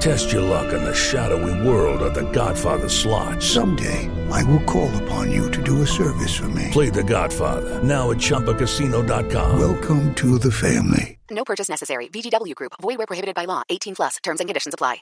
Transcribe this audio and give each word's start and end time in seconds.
Test 0.00 0.30
your 0.30 0.42
luck 0.42 0.72
in 0.72 0.84
the 0.84 0.94
shadowy 0.94 1.66
world 1.66 2.02
of 2.02 2.14
The 2.14 2.30
Godfather 2.30 2.88
slot. 2.88 3.42
Someday, 3.42 4.08
I 4.30 4.44
will 4.44 4.62
call 4.64 4.90
upon 5.02 5.32
you 5.32 5.50
to 5.50 5.62
do 5.62 5.82
a 5.82 5.86
service 5.86 6.36
for 6.36 6.48
me. 6.50 6.68
Play 6.70 6.88
The 6.88 7.02
Godfather 7.02 7.82
now 7.82 8.10
at 8.10 8.18
ChumbaCasino.com. 8.18 9.58
Welcome 9.58 10.14
to 10.14 10.38
the 10.38 10.52
family. 10.52 11.18
No 11.30 11.44
purchase 11.44 11.68
necessary. 11.68 12.06
VGW 12.08 12.54
Group. 12.54 12.74
Void 12.80 12.98
where 12.98 13.06
prohibited 13.06 13.34
by 13.34 13.44
law. 13.44 13.62
18 13.68 13.96
plus. 13.96 14.16
Terms 14.22 14.40
and 14.40 14.48
conditions 14.48 14.74
apply. 14.74 14.98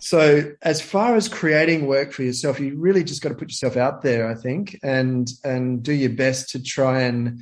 So, 0.00 0.52
as 0.62 0.80
far 0.80 1.16
as 1.16 1.28
creating 1.28 1.86
work 1.86 2.12
for 2.12 2.22
yourself, 2.22 2.60
you 2.60 2.76
really 2.78 3.04
just 3.04 3.22
got 3.22 3.30
to 3.30 3.34
put 3.34 3.48
yourself 3.48 3.76
out 3.76 4.02
there, 4.02 4.28
I 4.30 4.34
think, 4.34 4.78
and 4.82 5.28
and 5.44 5.82
do 5.82 5.92
your 5.92 6.10
best 6.10 6.50
to 6.50 6.62
try 6.62 7.02
and 7.02 7.40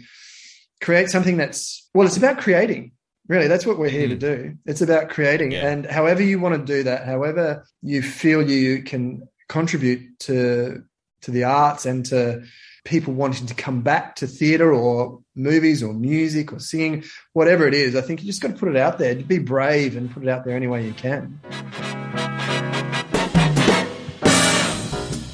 create 0.82 1.08
something 1.08 1.36
that's 1.36 1.88
well. 1.94 2.06
It's 2.06 2.16
about 2.16 2.38
creating. 2.38 2.92
Really, 3.28 3.46
that's 3.46 3.64
what 3.64 3.78
we're 3.78 3.88
here 3.88 4.08
to 4.08 4.16
mm. 4.16 4.20
do. 4.20 4.54
It's 4.66 4.82
about 4.82 5.08
creating, 5.08 5.52
Yeah. 5.52 5.68
and 5.70 5.86
however 5.86 6.22
you 6.22 6.40
want 6.40 6.54
to 6.54 6.72
do 6.72 6.82
that, 6.82 7.06
however 7.06 7.64
you 7.80 8.02
feel 8.02 8.42
you 8.42 8.82
can 8.82 9.28
contribute 9.48 10.18
to 10.20 10.82
to 11.22 11.30
the 11.30 11.44
arts 11.44 11.86
and 11.86 12.04
to 12.06 12.42
people 12.84 13.14
wanting 13.14 13.46
to 13.46 13.54
come 13.54 13.80
back 13.82 14.16
to 14.16 14.26
theatre 14.26 14.72
or 14.72 15.20
movies 15.36 15.84
or 15.84 15.94
music 15.94 16.52
or 16.52 16.58
singing, 16.58 17.04
whatever 17.32 17.68
it 17.68 17.74
is. 17.74 17.94
I 17.94 18.00
think 18.00 18.20
you 18.20 18.26
just 18.26 18.42
got 18.42 18.48
to 18.48 18.54
put 18.54 18.68
it 18.68 18.76
out 18.76 18.98
there. 18.98 19.14
Be 19.14 19.38
brave 19.38 19.96
and 19.96 20.10
put 20.10 20.24
it 20.24 20.28
out 20.28 20.44
there 20.44 20.56
any 20.56 20.66
way 20.66 20.84
you 20.84 20.92
can. 20.92 21.40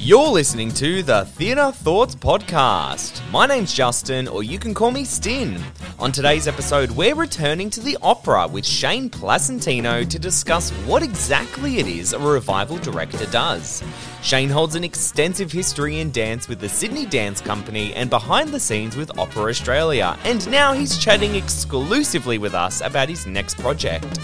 You're 0.09 0.29
listening 0.29 0.73
to 0.73 1.03
the 1.03 1.25
Theatre 1.25 1.71
Thoughts 1.71 2.15
Podcast. 2.15 3.21
My 3.29 3.45
name's 3.45 3.71
Justin, 3.71 4.27
or 4.27 4.41
you 4.41 4.57
can 4.57 4.73
call 4.73 4.89
me 4.89 5.03
Stin. 5.03 5.61
On 5.99 6.11
today's 6.11 6.47
episode, 6.47 6.89
we're 6.89 7.13
returning 7.13 7.69
to 7.69 7.79
the 7.79 7.95
opera 8.01 8.47
with 8.47 8.65
Shane 8.65 9.11
Placentino 9.11 10.09
to 10.09 10.17
discuss 10.17 10.71
what 10.87 11.03
exactly 11.03 11.77
it 11.77 11.85
is 11.85 12.13
a 12.13 12.17
revival 12.17 12.79
director 12.79 13.27
does. 13.27 13.83
Shane 14.23 14.49
holds 14.49 14.73
an 14.73 14.83
extensive 14.83 15.51
history 15.51 15.99
in 15.99 16.09
dance 16.09 16.47
with 16.47 16.59
the 16.59 16.69
Sydney 16.69 17.05
Dance 17.05 17.39
Company 17.39 17.93
and 17.93 18.09
behind 18.09 18.49
the 18.49 18.59
scenes 18.59 18.97
with 18.97 19.15
Opera 19.19 19.51
Australia, 19.51 20.17
and 20.23 20.49
now 20.49 20.73
he's 20.73 20.97
chatting 20.97 21.35
exclusively 21.35 22.39
with 22.39 22.55
us 22.55 22.81
about 22.81 23.09
his 23.09 23.27
next 23.27 23.59
project. 23.59 24.17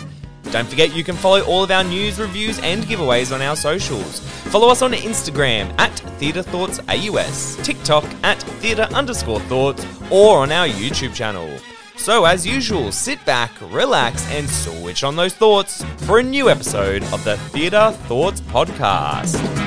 Don't 0.55 0.69
forget 0.69 0.95
you 0.95 1.03
can 1.03 1.17
follow 1.17 1.41
all 1.41 1.65
of 1.65 1.71
our 1.71 1.83
news, 1.83 2.17
reviews, 2.17 2.59
and 2.59 2.81
giveaways 2.85 3.35
on 3.35 3.41
our 3.41 3.57
socials. 3.57 4.21
Follow 4.53 4.69
us 4.69 4.81
on 4.81 4.93
Instagram 4.93 5.77
at 5.77 5.91
Theatre 6.17 6.43
Thoughts 6.43 6.79
AUS, 6.87 7.57
TikTok 7.57 8.05
at 8.23 8.41
Theatre 8.61 8.87
underscore 8.93 9.41
Thoughts, 9.41 9.85
or 10.09 10.37
on 10.37 10.53
our 10.53 10.65
YouTube 10.65 11.13
channel. 11.13 11.49
So, 11.97 12.23
as 12.23 12.47
usual, 12.47 12.93
sit 12.93 13.19
back, 13.25 13.51
relax, 13.69 14.25
and 14.31 14.49
switch 14.49 15.03
on 15.03 15.17
those 15.17 15.33
thoughts 15.33 15.83
for 16.05 16.19
a 16.19 16.23
new 16.23 16.49
episode 16.49 17.03
of 17.11 17.21
the 17.25 17.35
Theatre 17.35 17.91
Thoughts 18.07 18.39
Podcast. 18.39 19.64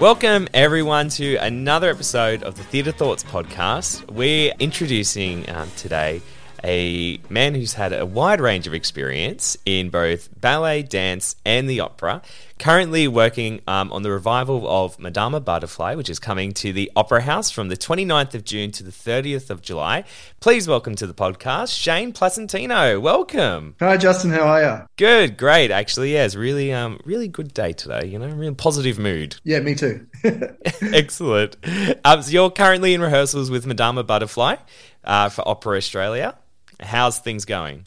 Welcome, 0.00 0.48
everyone, 0.54 1.10
to 1.10 1.36
another 1.36 1.90
episode 1.90 2.42
of 2.42 2.54
the 2.54 2.62
Theatre 2.62 2.90
Thoughts 2.90 3.22
podcast. 3.22 4.10
We're 4.10 4.54
introducing 4.58 5.46
um, 5.50 5.70
today 5.76 6.22
a 6.64 7.20
man 7.28 7.54
who's 7.54 7.74
had 7.74 7.92
a 7.92 8.04
wide 8.06 8.40
range 8.40 8.66
of 8.66 8.74
experience 8.74 9.56
in 9.64 9.90
both 9.90 10.28
ballet, 10.40 10.82
dance, 10.82 11.36
and 11.44 11.68
the 11.68 11.80
opera. 11.80 12.22
Currently 12.58 13.08
working 13.08 13.60
um, 13.66 13.90
on 13.92 14.02
the 14.02 14.10
revival 14.10 14.68
of 14.68 14.98
Madama 14.98 15.40
Butterfly, 15.40 15.94
which 15.94 16.10
is 16.10 16.18
coming 16.18 16.52
to 16.52 16.72
the 16.72 16.92
Opera 16.94 17.22
House 17.22 17.50
from 17.50 17.68
the 17.68 17.76
29th 17.76 18.34
of 18.34 18.44
June 18.44 18.70
to 18.72 18.82
the 18.82 18.90
30th 18.90 19.48
of 19.48 19.62
July. 19.62 20.04
Please 20.40 20.68
welcome 20.68 20.94
to 20.96 21.06
the 21.06 21.14
podcast, 21.14 21.78
Shane 21.78 22.12
Placentino. 22.12 23.00
Welcome. 23.00 23.76
Hi, 23.80 23.96
Justin. 23.96 24.30
How 24.30 24.42
are 24.42 24.62
you? 24.62 24.86
Good, 24.96 25.38
great. 25.38 25.70
Actually, 25.70 26.12
yeah, 26.12 26.26
it's 26.26 26.34
really, 26.34 26.72
um, 26.72 27.00
really 27.04 27.28
good 27.28 27.54
day 27.54 27.72
today. 27.72 28.06
You 28.06 28.18
know, 28.18 28.28
real 28.28 28.54
positive 28.54 28.98
mood. 28.98 29.36
Yeah, 29.44 29.60
me 29.60 29.74
too. 29.74 30.06
Excellent. 30.82 31.56
Um, 32.04 32.22
so 32.22 32.30
you're 32.30 32.50
currently 32.50 32.92
in 32.92 33.00
rehearsals 33.00 33.50
with 33.50 33.66
Madama 33.66 34.04
Butterfly 34.04 34.56
uh, 35.04 35.28
for 35.30 35.46
Opera 35.48 35.78
Australia. 35.78 36.36
How's 36.82 37.18
things 37.18 37.44
going? 37.44 37.86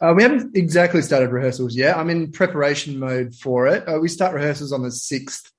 Uh, 0.00 0.12
we 0.14 0.22
haven't 0.22 0.56
exactly 0.56 1.02
started 1.02 1.30
rehearsals 1.30 1.76
yet. 1.76 1.96
I'm 1.96 2.10
in 2.10 2.32
preparation 2.32 2.98
mode 2.98 3.34
for 3.34 3.66
it. 3.66 3.88
Uh, 3.88 3.98
we 4.00 4.08
start 4.08 4.34
rehearsals 4.34 4.72
on 4.72 4.82
the 4.82 4.88
6th 4.88 5.50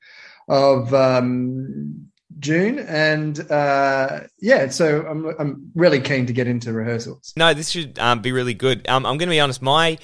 of 0.49 0.93
um, 0.93 2.09
June. 2.39 2.79
And 2.79 3.39
uh, 3.51 4.21
yeah, 4.39 4.69
so 4.69 5.05
I'm, 5.05 5.33
I'm 5.39 5.71
really 5.75 5.99
keen 5.99 6.25
to 6.25 6.33
get 6.33 6.47
into 6.47 6.73
rehearsals. 6.73 7.33
No, 7.37 7.53
this 7.53 7.69
should 7.69 7.97
um, 7.99 8.21
be 8.21 8.31
really 8.31 8.53
good. 8.53 8.87
Um, 8.87 9.05
I'm 9.05 9.17
going 9.17 9.29
to 9.29 9.33
be 9.33 9.39
honest, 9.39 9.61
my 9.61 9.97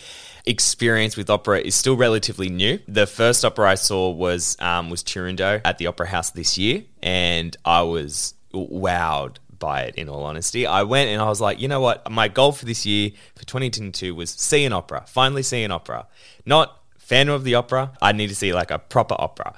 experience 0.46 1.18
with 1.18 1.30
opera 1.30 1.60
is 1.60 1.76
still 1.76 1.98
relatively 1.98 2.50
new. 2.50 2.80
The 2.88 3.08
first 3.08 3.44
opera 3.44 3.70
I 3.70 3.76
saw 3.76 4.10
was 4.10 4.58
um, 4.60 4.90
was 4.90 5.04
Turandot 5.04 5.62
at 5.66 5.78
the 5.78 5.88
Opera 5.88 6.08
House 6.08 6.32
this 6.32 6.58
year, 6.58 6.84
and 7.04 7.56
I 7.66 7.82
was 7.82 8.34
wowed 8.54 9.38
by 9.60 9.84
it. 9.84 9.96
In 9.96 10.10
all 10.10 10.24
honesty, 10.24 10.66
I 10.66 10.84
went 10.84 11.10
and 11.10 11.22
I 11.22 11.28
was 11.28 11.42
like, 11.42 11.60
you 11.60 11.68
know 11.68 11.82
what? 11.82 12.10
My 12.10 12.28
goal 12.28 12.52
for 12.52 12.66
this 12.66 12.86
year 12.86 13.12
for 13.36 13.46
2022 13.46 14.16
was 14.16 14.32
see 14.32 14.66
an 14.66 14.74
opera. 14.74 15.04
Finally, 15.08 15.44
see 15.44 15.64
an 15.64 15.72
opera. 15.72 16.08
Not 16.46 16.80
fan 17.10 17.28
of 17.28 17.44
the 17.44 17.56
opera. 17.56 17.92
I 18.02 18.12
need 18.12 18.28
to 18.28 18.36
see 18.36 18.54
like 18.54 18.70
a 18.70 18.78
proper 18.78 19.16
opera. 19.18 19.56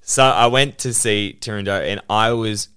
So 0.00 0.24
I 0.24 0.46
went 0.46 0.78
to 0.78 0.94
see 0.94 1.36
Turandot, 1.38 1.86
and 1.86 2.00
I 2.08 2.32
was 2.32 2.68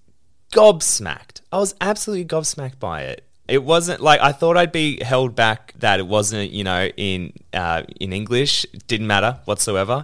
gobsmacked. 0.51 1.41
I 1.51 1.59
was 1.59 1.75
absolutely 1.79 2.25
gobsmacked 2.25 2.79
by 2.79 3.03
it. 3.03 3.23
It 3.47 3.63
wasn't 3.63 4.01
like 4.01 4.19
I 4.19 4.33
thought 4.33 4.57
I'd 4.57 4.73
be 4.73 5.01
held 5.01 5.33
back 5.33 5.73
that 5.77 5.99
it 5.99 6.07
wasn't, 6.07 6.51
you 6.51 6.65
know, 6.65 6.87
in 6.97 7.31
uh, 7.53 7.83
in 8.01 8.11
English. 8.11 8.65
It 8.73 8.85
didn't 8.87 9.07
matter 9.07 9.39
whatsoever, 9.45 10.03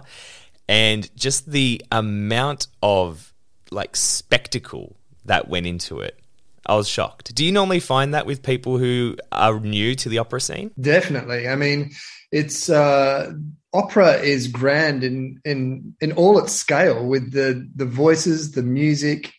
and 0.68 1.14
just 1.14 1.50
the 1.50 1.82
amount 1.92 2.68
of 2.82 3.34
like 3.70 3.94
spectacle 3.94 4.96
that 5.26 5.48
went 5.48 5.66
into 5.66 6.00
it. 6.00 6.18
I 6.66 6.74
was 6.74 6.88
shocked. 6.88 7.34
Do 7.34 7.44
you 7.44 7.52
normally 7.52 7.80
find 7.80 8.14
that 8.14 8.26
with 8.26 8.42
people 8.42 8.78
who 8.78 9.16
are 9.32 9.60
new 9.60 9.94
to 9.96 10.08
the 10.08 10.18
opera 10.18 10.40
scene? 10.40 10.70
Definitely. 10.80 11.48
I 11.48 11.56
mean, 11.56 11.90
it's 12.32 12.70
uh, 12.70 13.32
opera 13.72 14.14
is 14.14 14.48
grand 14.48 15.04
in 15.04 15.40
in 15.44 15.94
in 16.00 16.12
all 16.12 16.38
its 16.38 16.52
scale 16.52 17.06
with 17.06 17.32
the 17.32 17.68
the 17.76 17.86
voices, 17.86 18.52
the 18.52 18.62
music, 18.62 19.32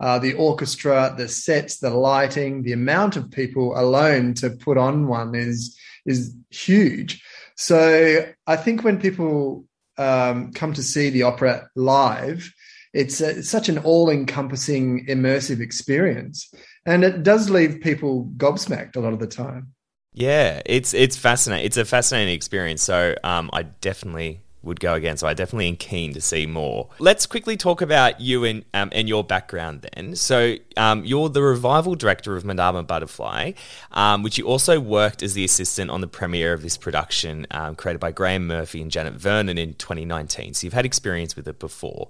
uh, 0.00 0.18
the 0.18 0.34
orchestra, 0.34 1.14
the 1.16 1.28
sets, 1.28 1.78
the 1.78 1.90
lighting. 1.90 2.62
The 2.62 2.72
amount 2.72 3.16
of 3.16 3.30
people 3.30 3.78
alone 3.78 4.34
to 4.34 4.50
put 4.50 4.76
on 4.76 5.06
one 5.08 5.34
is 5.34 5.78
is 6.04 6.34
huge. 6.50 7.22
So 7.56 8.26
I 8.46 8.56
think 8.56 8.82
when 8.82 9.00
people 9.00 9.64
um, 9.98 10.52
come 10.52 10.72
to 10.72 10.82
see 10.82 11.10
the 11.10 11.22
opera 11.22 11.68
live, 11.76 12.52
it's, 12.92 13.20
a, 13.20 13.38
it's 13.38 13.48
such 13.48 13.68
an 13.68 13.78
all-encompassing, 13.78 15.06
immersive 15.06 15.60
experience, 15.60 16.52
and 16.86 17.04
it 17.04 17.22
does 17.22 17.50
leave 17.50 17.80
people 17.80 18.30
gobsmacked 18.36 18.96
a 18.96 19.00
lot 19.00 19.12
of 19.12 19.18
the 19.18 19.26
time. 19.26 19.72
Yeah, 20.14 20.60
it's 20.66 20.92
it's 20.92 21.16
fascinating. 21.16 21.64
It's 21.64 21.76
a 21.76 21.84
fascinating 21.84 22.34
experience. 22.34 22.82
So 22.82 23.14
um, 23.24 23.50
I 23.52 23.62
definitely 23.62 24.40
would 24.62 24.80
go 24.80 24.94
again. 24.94 25.16
So 25.16 25.26
I 25.26 25.34
definitely 25.34 25.68
am 25.68 25.76
keen 25.76 26.14
to 26.14 26.20
see 26.20 26.46
more. 26.46 26.88
Let's 26.98 27.26
quickly 27.26 27.56
talk 27.56 27.80
about 27.80 28.20
you 28.20 28.44
and 28.44 28.64
um, 28.74 28.90
and 28.92 29.08
your 29.08 29.24
background 29.24 29.86
then. 29.94 30.14
So 30.16 30.56
um, 30.76 31.04
you're 31.04 31.28
the 31.28 31.42
revival 31.42 31.94
director 31.94 32.36
of 32.36 32.44
Madama 32.44 32.82
Butterfly, 32.82 33.52
um, 33.92 34.22
which 34.22 34.38
you 34.38 34.46
also 34.46 34.80
worked 34.80 35.22
as 35.22 35.34
the 35.34 35.44
assistant 35.44 35.90
on 35.90 36.00
the 36.00 36.06
premiere 36.06 36.52
of 36.52 36.62
this 36.62 36.76
production 36.76 37.46
um, 37.50 37.74
created 37.74 37.98
by 37.98 38.12
Graeme 38.12 38.46
Murphy 38.46 38.80
and 38.80 38.90
Janet 38.90 39.14
Vernon 39.14 39.58
in 39.58 39.74
2019. 39.74 40.54
So 40.54 40.66
you've 40.66 40.74
had 40.74 40.86
experience 40.86 41.36
with 41.36 41.48
it 41.48 41.58
before, 41.58 42.08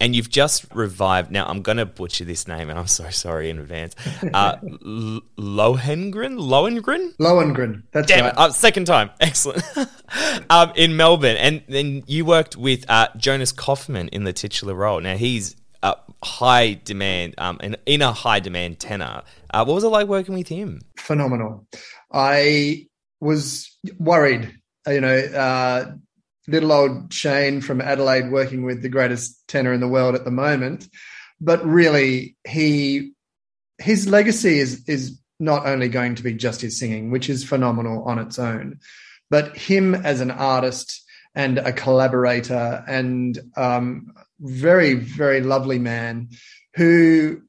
and 0.00 0.14
you've 0.14 0.30
just 0.30 0.66
revived. 0.74 1.30
Now 1.30 1.46
I'm 1.46 1.62
going 1.62 1.78
to 1.78 1.86
butcher 1.86 2.24
this 2.24 2.46
name, 2.46 2.70
and 2.70 2.78
I'm 2.78 2.86
so 2.86 3.10
sorry 3.10 3.50
in 3.50 3.58
advance. 3.58 3.94
Uh, 4.32 4.56
L- 4.62 5.22
Lohengrin, 5.38 6.38
Lohengrin, 6.38 7.16
Lohengrin. 7.16 7.82
That's 7.92 8.06
Damn 8.06 8.24
right. 8.24 8.32
it! 8.32 8.38
Uh, 8.38 8.50
second 8.50 8.86
time, 8.86 9.10
excellent. 9.20 9.62
um, 10.50 10.72
in 10.76 10.96
Melbourne, 10.96 11.36
and 11.36 11.62
then 11.68 11.93
you 12.06 12.24
worked 12.24 12.56
with 12.56 12.84
uh, 12.88 13.08
Jonas 13.16 13.52
Kaufmann 13.52 14.08
in 14.08 14.24
the 14.24 14.32
titular 14.32 14.74
role. 14.74 15.00
Now 15.00 15.16
he's 15.16 15.56
a 15.82 15.96
high 16.22 16.74
demand, 16.84 17.34
um, 17.38 17.58
in, 17.62 17.76
in 17.84 18.02
a 18.02 18.12
high 18.12 18.40
demand 18.40 18.80
tenor. 18.80 19.22
Uh, 19.52 19.64
what 19.64 19.74
was 19.74 19.84
it 19.84 19.88
like 19.88 20.08
working 20.08 20.34
with 20.34 20.48
him? 20.48 20.80
phenomenal. 20.96 21.66
I 22.12 22.86
was 23.20 23.70
worried, 23.98 24.54
you 24.86 25.00
know, 25.00 25.16
uh, 25.16 25.92
little 26.48 26.72
old 26.72 27.12
Shane 27.12 27.60
from 27.60 27.80
Adelaide 27.80 28.30
working 28.30 28.64
with 28.64 28.82
the 28.82 28.88
greatest 28.88 29.46
tenor 29.48 29.72
in 29.72 29.80
the 29.80 29.88
world 29.88 30.14
at 30.14 30.24
the 30.24 30.30
moment, 30.30 30.88
but 31.40 31.64
really 31.64 32.36
he 32.46 33.12
his 33.78 34.06
legacy 34.06 34.58
is 34.58 34.84
is 34.86 35.18
not 35.40 35.66
only 35.66 35.88
going 35.88 36.14
to 36.14 36.22
be 36.22 36.32
just 36.32 36.60
his 36.60 36.78
singing, 36.78 37.10
which 37.10 37.28
is 37.28 37.44
phenomenal 37.44 38.04
on 38.04 38.18
its 38.18 38.38
own, 38.38 38.78
but 39.30 39.56
him 39.56 39.94
as 39.94 40.20
an 40.20 40.30
artist 40.30 41.03
and 41.34 41.58
a 41.58 41.72
collaborator 41.72 42.84
and 42.86 43.38
um, 43.56 44.12
very 44.40 44.94
very 44.94 45.40
lovely 45.40 45.78
man 45.78 46.28
who 46.74 47.40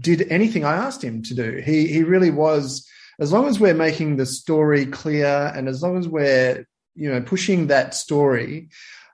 did 0.00 0.26
anything 0.30 0.64
I 0.64 0.74
asked 0.74 1.02
him 1.02 1.22
to 1.24 1.34
do. 1.34 1.62
He 1.64 1.86
he 1.86 2.02
really 2.02 2.30
was. 2.30 2.86
As 3.20 3.32
long 3.32 3.48
as 3.48 3.58
we're 3.58 3.74
making 3.74 4.16
the 4.16 4.26
story 4.26 4.86
clear, 4.86 5.52
and 5.54 5.68
as 5.68 5.82
long 5.82 5.98
as 5.98 6.08
we're 6.08 6.66
you 6.94 7.10
know 7.10 7.20
pushing 7.20 7.66
that 7.66 7.94
story, 7.94 8.68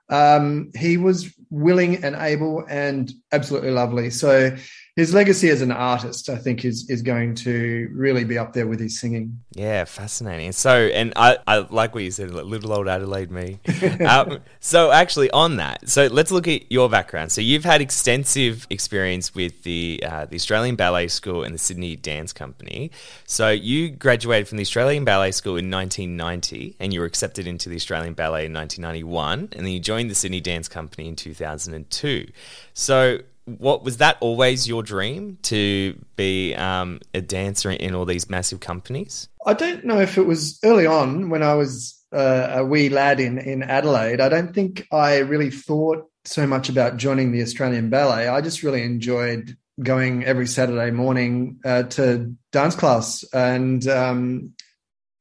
um, 0.09 0.71
he 0.75 0.97
was 0.97 1.33
willing 1.49 2.03
and 2.03 2.15
able 2.15 2.63
and 2.69 3.11
absolutely 3.31 3.71
lovely. 3.71 4.09
So 4.09 4.55
his 4.95 5.13
legacy 5.13 5.49
as 5.49 5.61
an 5.61 5.71
artist, 5.71 6.29
I 6.29 6.37
think, 6.37 6.63
is 6.63 6.89
is 6.89 7.01
going 7.01 7.35
to 7.35 7.89
really 7.91 8.23
be 8.23 8.37
up 8.37 8.53
there 8.53 8.65
with 8.65 8.79
his 8.79 8.97
singing. 8.97 9.43
Yeah, 9.51 9.83
fascinating. 9.83 10.53
So, 10.53 10.71
and 10.71 11.11
I, 11.17 11.37
I 11.45 11.57
like 11.69 11.93
what 11.93 12.05
you 12.05 12.11
said, 12.11 12.31
little 12.31 12.71
old 12.71 12.87
Adelaide 12.87 13.29
me. 13.29 13.59
um, 14.07 14.39
so, 14.61 14.91
actually, 14.91 15.29
on 15.31 15.57
that, 15.57 15.89
so 15.89 16.07
let's 16.07 16.31
look 16.31 16.47
at 16.47 16.71
your 16.71 16.89
background. 16.89 17.33
So, 17.33 17.41
you've 17.41 17.65
had 17.65 17.81
extensive 17.81 18.65
experience 18.69 19.35
with 19.35 19.63
the 19.63 20.01
uh, 20.05 20.25
the 20.27 20.35
Australian 20.35 20.77
Ballet 20.77 21.09
School 21.09 21.43
and 21.43 21.53
the 21.53 21.59
Sydney 21.59 21.97
Dance 21.97 22.31
Company. 22.31 22.89
So, 23.25 23.49
you 23.49 23.89
graduated 23.89 24.47
from 24.47 24.59
the 24.59 24.63
Australian 24.63 25.03
Ballet 25.03 25.31
School 25.31 25.57
in 25.57 25.69
1990, 25.69 26.77
and 26.79 26.93
you 26.93 27.01
were 27.01 27.05
accepted 27.05 27.47
into 27.47 27.67
the 27.67 27.75
Australian 27.75 28.13
Ballet 28.13 28.45
in 28.45 28.53
1991, 28.53 29.49
and 29.51 29.65
then 29.65 29.73
you 29.73 29.81
joined 29.81 30.09
the 30.09 30.15
Sydney 30.15 30.39
Dance 30.39 30.69
Company 30.69 31.09
in 31.09 31.17
2002. 31.17 32.27
So, 32.73 33.19
what 33.45 33.83
was 33.83 33.97
that 33.97 34.17
always 34.19 34.67
your 34.67 34.83
dream 34.83 35.37
to 35.43 35.99
be 36.15 36.53
um, 36.55 36.99
a 37.13 37.21
dancer 37.21 37.71
in 37.71 37.95
all 37.95 38.05
these 38.05 38.29
massive 38.29 38.59
companies? 38.59 39.29
I 39.45 39.53
don't 39.53 39.85
know 39.85 39.99
if 39.99 40.17
it 40.17 40.25
was 40.25 40.59
early 40.63 40.87
on 40.87 41.29
when 41.29 41.43
I 41.43 41.53
was 41.53 41.95
uh, 42.11 42.47
a 42.51 42.65
wee 42.65 42.89
lad 42.89 43.19
in 43.19 43.37
in 43.37 43.63
Adelaide. 43.63 44.21
I 44.21 44.29
don't 44.29 44.53
think 44.53 44.87
I 44.91 45.19
really 45.19 45.51
thought 45.51 46.09
so 46.25 46.47
much 46.47 46.69
about 46.69 46.97
joining 46.97 47.31
the 47.31 47.41
Australian 47.41 47.89
Ballet. 47.89 48.27
I 48.27 48.41
just 48.41 48.63
really 48.63 48.83
enjoyed 48.83 49.55
going 49.81 50.23
every 50.23 50.47
Saturday 50.47 50.91
morning 50.91 51.59
uh, 51.65 51.83
to 51.83 52.33
dance 52.51 52.75
class 52.75 53.23
and 53.33 53.87
um, 53.87 54.53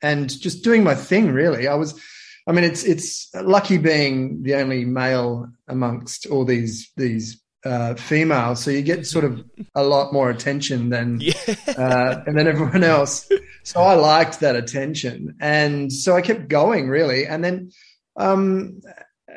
and 0.00 0.28
just 0.28 0.64
doing 0.64 0.82
my 0.82 0.94
thing. 0.94 1.30
Really, 1.30 1.68
I 1.68 1.74
was. 1.74 2.00
I 2.46 2.52
mean, 2.52 2.64
it's 2.64 2.84
it's 2.84 3.30
lucky 3.34 3.78
being 3.78 4.42
the 4.42 4.54
only 4.54 4.84
male 4.84 5.48
amongst 5.68 6.26
all 6.26 6.44
these 6.44 6.90
these 6.96 7.42
uh, 7.64 7.94
females, 7.94 8.62
so 8.62 8.70
you 8.70 8.82
get 8.82 9.06
sort 9.06 9.24
of 9.24 9.42
a 9.74 9.82
lot 9.82 10.12
more 10.12 10.30
attention 10.30 10.90
than 10.90 11.20
Yeah. 11.20 11.32
uh, 11.68 12.22
and 12.26 12.36
then 12.38 12.46
everyone 12.46 12.84
else. 12.84 13.28
So 13.62 13.80
I 13.80 13.94
liked 13.94 14.40
that 14.40 14.56
attention, 14.56 15.36
and 15.40 15.92
so 15.92 16.14
I 16.14 16.20
kept 16.20 16.48
going 16.48 16.88
really. 16.88 17.26
And 17.26 17.42
then, 17.42 17.70
um, 18.16 18.82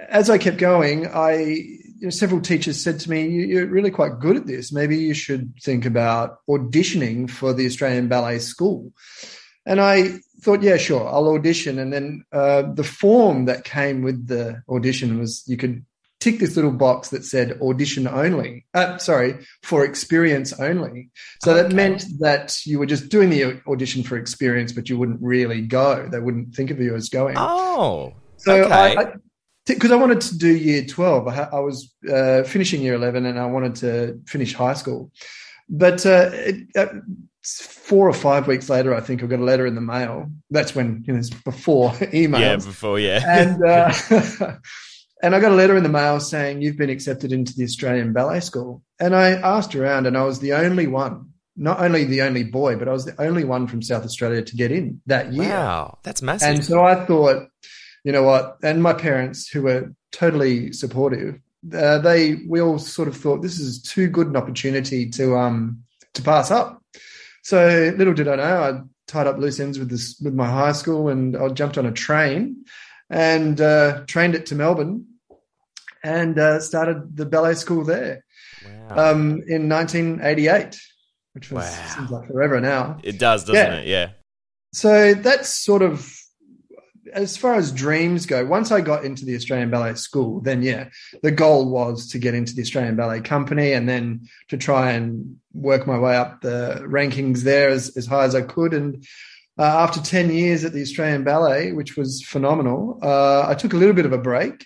as 0.09 0.29
I 0.29 0.37
kept 0.37 0.57
going, 0.57 1.07
I 1.07 1.35
you 1.99 2.03
know, 2.03 2.09
several 2.09 2.41
teachers 2.41 2.81
said 2.81 2.99
to 2.99 3.09
me, 3.09 3.27
you, 3.27 3.45
"You're 3.45 3.67
really 3.67 3.91
quite 3.91 4.19
good 4.19 4.35
at 4.35 4.45
this. 4.45 4.71
Maybe 4.71 4.97
you 4.97 5.13
should 5.13 5.53
think 5.63 5.85
about 5.85 6.39
auditioning 6.49 7.29
for 7.29 7.53
the 7.53 7.65
Australian 7.65 8.07
Ballet 8.07 8.39
School." 8.39 8.91
And 9.65 9.81
I 9.81 10.19
thought, 10.41 10.63
yeah, 10.63 10.77
sure, 10.77 11.07
I'll 11.07 11.27
audition. 11.29 11.77
And 11.79 11.91
then 11.91 12.23
uh, 12.31 12.63
the 12.73 12.83
form 12.83 13.45
that 13.45 13.65
came 13.65 14.01
with 14.01 14.27
the 14.27 14.61
audition 14.69 15.19
was 15.19 15.43
you 15.47 15.57
could 15.57 15.85
tick 16.19 16.39
this 16.39 16.55
little 16.55 16.71
box 16.71 17.09
that 17.09 17.23
said 17.23 17.59
audition 17.61 18.07
only. 18.07 18.65
Uh, 18.73 18.97
sorry, 18.97 19.45
for 19.63 19.85
experience 19.85 20.53
only. 20.59 21.09
So 21.43 21.53
that 21.53 21.71
meant 21.73 22.05
that 22.19 22.57
you 22.65 22.79
were 22.79 22.85
just 22.85 23.09
doing 23.09 23.29
the 23.29 23.61
audition 23.67 24.03
for 24.03 24.17
experience, 24.17 24.71
but 24.71 24.89
you 24.89 24.97
wouldn't 24.97 25.21
really 25.21 25.61
go. 25.61 26.07
They 26.09 26.19
wouldn't 26.19 26.55
think 26.55 26.71
of 26.71 26.79
you 26.79 26.95
as 26.95 27.09
going. 27.09 27.35
Oh, 27.37 28.13
so 28.37 28.63
okay. 28.63 28.95
I, 28.97 29.13
because 29.65 29.91
I, 29.91 29.95
wanted 29.95 30.21
to 30.21 30.37
do 30.37 30.55
year 30.55 30.85
12, 30.85 31.27
I, 31.27 31.49
I 31.53 31.59
was 31.59 31.93
uh, 32.09 32.43
finishing 32.43 32.81
year 32.81 32.95
11 32.95 33.25
and 33.25 33.37
I 33.37 33.45
wanted 33.45 33.75
to 33.75 34.19
finish 34.25 34.53
high 34.53 34.73
school. 34.73 35.11
But 35.69 36.05
uh, 36.05 36.29
it, 36.31 36.67
uh, 36.75 36.87
four 37.43 38.07
or 38.07 38.13
five 38.13 38.47
weeks 38.47 38.69
later, 38.69 38.93
I 38.95 39.01
think 39.01 39.21
I 39.21 39.27
got 39.27 39.39
a 39.39 39.43
letter 39.43 39.65
in 39.65 39.75
the 39.75 39.81
mail. 39.81 40.31
That's 40.49 40.73
when, 40.73 41.03
you 41.05 41.13
know, 41.13 41.19
it's 41.19 41.29
before 41.29 41.91
emails 41.91 42.39
yeah, 42.39 42.55
before, 42.55 42.99
yeah. 42.99 43.21
and 43.27 43.63
uh, 43.63 44.55
and 45.23 45.35
I 45.35 45.39
got 45.39 45.51
a 45.51 45.55
letter 45.55 45.75
in 45.75 45.83
the 45.83 45.89
mail 45.89 46.19
saying 46.19 46.61
you've 46.61 46.77
been 46.77 46.89
accepted 46.89 47.31
into 47.31 47.55
the 47.55 47.63
Australian 47.63 48.13
Ballet 48.13 48.39
School. 48.39 48.83
And 48.99 49.15
I 49.15 49.31
asked 49.31 49.75
around, 49.75 50.05
and 50.05 50.17
I 50.17 50.23
was 50.23 50.39
the 50.39 50.53
only 50.53 50.87
one, 50.87 51.31
not 51.55 51.79
only 51.79 52.03
the 52.03 52.21
only 52.21 52.43
boy, 52.43 52.75
but 52.75 52.87
I 52.87 52.91
was 52.91 53.05
the 53.05 53.19
only 53.21 53.43
one 53.43 53.67
from 53.67 53.81
South 53.81 54.03
Australia 54.03 54.43
to 54.43 54.55
get 54.55 54.71
in 54.71 55.01
that 55.07 55.33
year. 55.33 55.49
wow, 55.49 55.97
that's 56.03 56.21
massive. 56.21 56.49
And 56.49 56.65
so 56.65 56.83
I 56.83 57.05
thought, 57.05 57.47
you 58.03 58.11
know 58.11 58.23
what? 58.23 58.57
And 58.63 58.81
my 58.81 58.93
parents, 58.93 59.49
who 59.49 59.63
were 59.63 59.93
totally 60.11 60.71
supportive, 60.71 61.39
uh, 61.73 61.97
they 61.97 62.35
we 62.47 62.61
all 62.61 62.79
sort 62.79 63.07
of 63.07 63.17
thought 63.17 63.41
this 63.41 63.59
is 63.59 63.81
too 63.81 64.07
good 64.07 64.27
an 64.27 64.37
opportunity 64.37 65.09
to 65.09 65.35
um 65.35 65.81
to 66.13 66.21
pass 66.21 66.51
up. 66.51 66.81
So 67.43 67.93
little 67.97 68.13
did 68.13 68.27
I 68.27 68.35
know, 68.35 68.43
I 68.43 68.81
tied 69.07 69.27
up 69.27 69.37
loose 69.37 69.59
ends 69.59 69.79
with 69.79 69.89
this 69.89 70.19
with 70.23 70.33
my 70.33 70.45
high 70.45 70.71
school, 70.71 71.09
and 71.09 71.35
I 71.35 71.49
jumped 71.49 71.77
on 71.77 71.85
a 71.85 71.91
train 71.91 72.65
and 73.09 73.59
uh, 73.61 74.03
trained 74.07 74.35
it 74.35 74.47
to 74.47 74.55
Melbourne, 74.55 75.05
and 76.03 76.37
uh, 76.37 76.59
started 76.59 77.15
the 77.15 77.25
ballet 77.25 77.55
school 77.55 77.83
there 77.83 78.23
wow. 78.89 79.11
um, 79.11 79.41
in 79.47 79.69
1988, 79.69 80.79
which 81.33 81.51
was 81.51 81.65
Wow. 81.65 81.95
seems 81.95 82.11
like 82.11 82.27
forever 82.27 82.59
now 82.59 82.97
it 83.03 83.19
does, 83.19 83.43
doesn't 83.43 83.55
yeah. 83.55 83.75
it? 83.75 83.87
Yeah. 83.87 84.09
so 84.73 85.13
that's 85.13 85.49
sort 85.49 85.81
of 85.81 86.11
as 87.13 87.37
far 87.37 87.55
as 87.55 87.71
dreams 87.71 88.25
go 88.25 88.45
once 88.45 88.71
i 88.71 88.81
got 88.81 89.05
into 89.05 89.23
the 89.23 89.35
australian 89.35 89.69
ballet 89.69 89.93
school 89.93 90.41
then 90.41 90.61
yeah 90.61 90.89
the 91.23 91.31
goal 91.31 91.69
was 91.69 92.09
to 92.09 92.19
get 92.19 92.33
into 92.33 92.53
the 92.53 92.61
australian 92.61 92.95
ballet 92.95 93.21
company 93.21 93.73
and 93.73 93.87
then 93.87 94.19
to 94.49 94.57
try 94.57 94.91
and 94.91 95.37
work 95.53 95.87
my 95.87 95.97
way 95.97 96.15
up 96.17 96.41
the 96.41 96.83
rankings 96.87 97.41
there 97.41 97.69
as, 97.69 97.95
as 97.95 98.05
high 98.05 98.25
as 98.25 98.35
i 98.35 98.41
could 98.41 98.73
and 98.73 99.05
uh, 99.57 99.63
after 99.63 100.01
10 100.01 100.31
years 100.31 100.63
at 100.63 100.73
the 100.73 100.81
australian 100.81 101.23
ballet 101.23 101.71
which 101.71 101.97
was 101.97 102.23
phenomenal 102.23 102.99
uh, 103.01 103.45
i 103.47 103.53
took 103.53 103.73
a 103.73 103.77
little 103.77 103.95
bit 103.95 104.05
of 104.05 104.13
a 104.13 104.17
break 104.17 104.65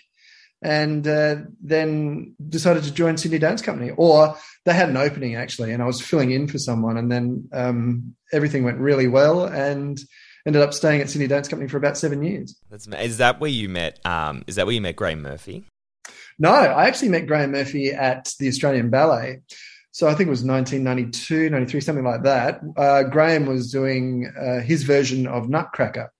and 0.62 1.06
uh, 1.08 1.36
then 1.60 2.34
decided 2.48 2.84
to 2.84 2.92
join 2.92 3.16
Sydney 3.16 3.38
Dance 3.38 3.60
Company. 3.60 3.90
Or 3.96 4.36
they 4.64 4.72
had 4.72 4.88
an 4.88 4.96
opening 4.96 5.34
actually, 5.34 5.72
and 5.72 5.82
I 5.82 5.86
was 5.86 6.00
filling 6.00 6.30
in 6.30 6.46
for 6.46 6.58
someone, 6.58 6.96
and 6.96 7.10
then 7.10 7.48
um, 7.52 8.14
everything 8.32 8.64
went 8.64 8.78
really 8.78 9.08
well, 9.08 9.44
and 9.44 10.00
ended 10.46 10.62
up 10.62 10.72
staying 10.72 11.00
at 11.00 11.10
Sydney 11.10 11.26
Dance 11.26 11.48
Company 11.48 11.68
for 11.68 11.76
about 11.76 11.98
seven 11.98 12.22
years. 12.22 12.56
That's, 12.70 12.86
is 12.86 13.18
that 13.18 13.40
where 13.40 13.50
you 13.50 13.68
met? 13.68 13.98
Um, 14.06 14.44
is 14.46 14.54
that 14.56 14.66
where 14.66 14.74
you 14.74 14.80
met 14.80 14.96
Graeme 14.96 15.22
Murphy? 15.22 15.66
No, 16.38 16.50
I 16.50 16.86
actually 16.86 17.08
met 17.08 17.26
Graeme 17.26 17.52
Murphy 17.52 17.90
at 17.90 18.32
the 18.38 18.48
Australian 18.48 18.88
Ballet. 18.88 19.42
So 19.92 20.08
I 20.08 20.14
think 20.14 20.28
it 20.28 20.30
was 20.30 20.42
1992, 20.42 21.50
93, 21.50 21.80
something 21.80 22.04
like 22.04 22.22
that. 22.22 22.60
Uh, 22.76 23.02
Graeme 23.04 23.46
was 23.46 23.70
doing 23.70 24.32
uh, 24.40 24.60
his 24.60 24.84
version 24.84 25.26
of 25.26 25.50
Nutcracker. 25.50 26.10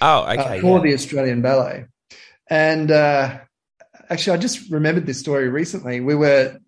Oh, 0.00 0.22
uh, 0.22 0.60
for 0.60 0.78
yeah. 0.78 0.82
the 0.82 0.94
Australian 0.94 1.40
Ballet. 1.40 1.86
And 2.50 2.90
uh, 2.90 3.38
actually, 4.10 4.36
I 4.36 4.40
just 4.40 4.70
remembered 4.70 5.06
this 5.06 5.20
story 5.20 5.48
recently. 5.48 6.00
We 6.00 6.16
were 6.16 6.58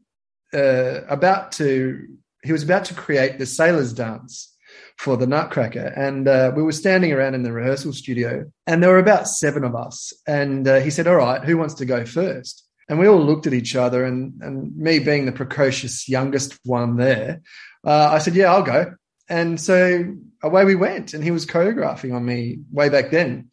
uh, 0.55 1.01
about 1.09 1.53
to, 1.53 2.07
he 2.43 2.53
was 2.53 2.63
about 2.63 2.85
to 2.87 2.95
create 2.95 3.39
the 3.39 3.47
Sailor's 3.47 3.93
Dance 3.93 4.55
for 4.97 5.17
the 5.17 5.27
Nutcracker, 5.27 5.93
and 5.97 6.29
uh, 6.29 6.53
we 6.55 6.63
were 6.63 6.73
standing 6.73 7.13
around 7.13 7.35
in 7.35 7.43
the 7.43 7.53
rehearsal 7.53 7.93
studio, 7.93 8.51
and 8.67 8.83
there 8.83 8.91
were 8.91 8.99
about 8.99 9.27
seven 9.27 9.65
of 9.65 9.75
us. 9.75 10.13
And 10.27 10.67
uh, 10.69 10.81
he 10.81 10.91
said, 10.91 11.09
"All 11.09 11.17
right, 11.17 11.43
who 11.43 11.59
wants 11.59 11.75
to 11.75 11.85
go 11.85 12.07
first? 12.07 12.64
And 12.89 12.99
we 12.99 13.09
all 13.09 13.21
looked 13.21 13.47
at 13.47 13.55
each 13.55 13.77
other, 13.77 14.05
and 14.05 14.41
and 14.43 14.77
me 14.77 14.99
being 14.99 15.27
the 15.27 15.33
precocious 15.33 16.09
youngest 16.09 16.59
one 16.65 16.97
there, 16.97 17.41
uh, 17.85 18.11
I 18.13 18.19
said, 18.19 18.35
"Yeah, 18.35 18.53
I'll 18.53 18.63
go." 18.63 18.95
And 19.29 19.59
so 19.61 20.15
away 20.43 20.65
we 20.65 20.75
went, 20.75 21.15
and 21.15 21.25
he 21.25 21.31
was 21.31 21.47
choreographing 21.47 22.15
on 22.15 22.25
me 22.25 22.59
way 22.71 22.91
back 22.91 23.11
then 23.11 23.51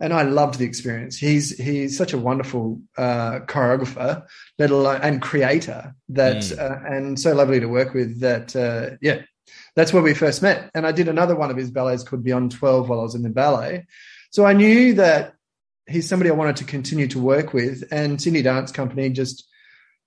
and 0.00 0.14
I 0.14 0.22
loved 0.22 0.58
the 0.58 0.64
experience. 0.64 1.18
He's 1.18 1.56
he's 1.58 1.96
such 1.96 2.14
a 2.14 2.18
wonderful 2.18 2.80
uh, 2.96 3.40
choreographer, 3.40 4.26
let 4.58 4.70
alone 4.70 5.00
and 5.02 5.22
creator 5.22 5.94
that, 6.08 6.38
mm. 6.38 6.58
uh, 6.58 6.88
and 6.88 7.20
so 7.20 7.34
lovely 7.34 7.60
to 7.60 7.66
work 7.66 7.92
with. 7.92 8.20
That 8.20 8.56
uh, 8.56 8.96
yeah, 9.02 9.22
that's 9.76 9.92
where 9.92 10.02
we 10.02 10.14
first 10.14 10.42
met. 10.42 10.70
And 10.74 10.86
I 10.86 10.92
did 10.92 11.08
another 11.08 11.36
one 11.36 11.50
of 11.50 11.56
his 11.56 11.70
ballets 11.70 12.02
called 12.02 12.24
Beyond 12.24 12.52
Twelve 12.52 12.88
while 12.88 13.00
I 13.00 13.04
was 13.04 13.14
in 13.14 13.22
the 13.22 13.28
ballet, 13.28 13.86
so 14.30 14.46
I 14.46 14.54
knew 14.54 14.94
that 14.94 15.34
he's 15.88 16.08
somebody 16.08 16.30
I 16.30 16.34
wanted 16.34 16.56
to 16.56 16.64
continue 16.64 17.06
to 17.08 17.18
work 17.18 17.52
with. 17.52 17.84
And 17.90 18.20
Sydney 18.20 18.42
Dance 18.42 18.72
Company 18.72 19.10
just 19.10 19.48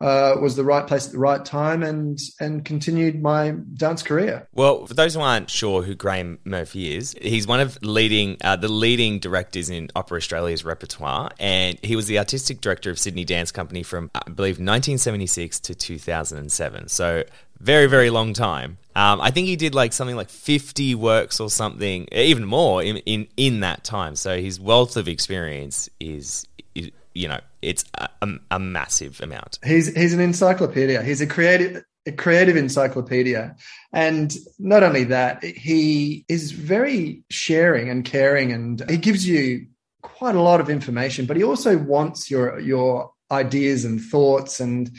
uh, 0.02 0.36
was 0.40 0.56
the 0.56 0.64
right 0.64 0.86
place 0.86 1.06
at 1.06 1.14
the 1.14 1.20
right 1.20 1.46
time 1.46 1.82
and 1.82 2.20
and 2.40 2.66
continued 2.66 3.22
my 3.22 3.56
dance 3.76 4.04
career. 4.04 4.48
Well, 4.54 4.86
for 4.86 4.94
those 4.94 5.14
who 5.14 5.22
aren't 5.22 5.50
sure 5.50 5.82
who 5.84 5.96
Graeme 5.96 6.40
Murphy 6.44 6.96
is, 6.96 7.16
he's 7.22 7.48
one 7.48 7.60
of 7.60 7.82
leading 7.82 8.38
uh, 8.44 8.58
the 8.58 8.68
leading 8.68 9.20
directors 9.20 9.70
in 9.70 9.90
Opera 9.96 10.18
Australia's 10.18 10.66
repertoire, 10.66 11.32
and 11.40 11.80
he 11.84 11.96
was 11.96 12.08
the 12.08 12.20
artistic 12.20 12.60
director 12.60 12.90
of 12.90 13.00
Sydney 13.00 13.24
Dance 13.24 13.52
Company 13.52 13.82
from 13.84 14.12
I 14.14 14.30
believe 14.30 14.56
1976 14.56 15.60
to 15.62 15.76
2007. 15.76 16.90
So 16.90 17.24
very 17.60 17.88
very 17.88 18.10
long 18.10 18.34
time. 18.34 18.78
Um, 18.96 19.22
I 19.22 19.32
think 19.32 19.48
he 19.48 19.56
did 19.56 19.74
like 19.74 19.94
something 19.94 20.16
like 20.16 20.30
50 20.30 20.96
works 20.96 21.40
or 21.40 21.50
something, 21.50 22.08
even 22.12 22.44
more 22.44 22.84
in 22.84 22.98
in, 22.98 23.28
in 23.38 23.62
that 23.62 23.84
time. 23.84 24.16
So 24.18 24.42
his 24.42 24.60
wealth 24.60 24.98
of 24.98 25.08
experience 25.08 25.90
is 26.00 26.46
you 27.14 27.28
know, 27.28 27.40
it's 27.62 27.86
a, 27.96 28.10
a, 28.22 28.30
a, 28.52 28.60
massive 28.60 29.22
amount. 29.22 29.60
He's 29.64 29.94
he's 29.96 30.14
an 30.14 30.20
encyclopedia. 30.20 31.02
He's 31.04 31.22
a 31.22 31.28
creative 31.28 31.84
a 32.06 32.12
creative 32.12 32.58
encyclopedia, 32.58 33.56
and 33.94 34.36
not 34.60 34.84
only 34.84 35.06
that, 35.06 35.44
he 35.44 36.26
is 36.28 36.52
very 36.52 37.24
sharing 37.30 37.90
and 37.90 38.04
caring, 38.04 38.52
and 38.52 38.90
he 38.90 38.98
gives 38.98 39.28
you 39.28 39.68
quite 40.02 40.36
a 40.36 40.42
lot 40.42 40.60
of 40.60 40.70
information. 40.70 41.26
But 41.26 41.38
he 41.38 41.44
also 41.44 41.78
wants 41.78 42.30
your 42.30 42.60
your 42.60 43.12
ideas 43.32 43.86
and 43.86 44.02
thoughts, 44.02 44.60
and 44.60 44.92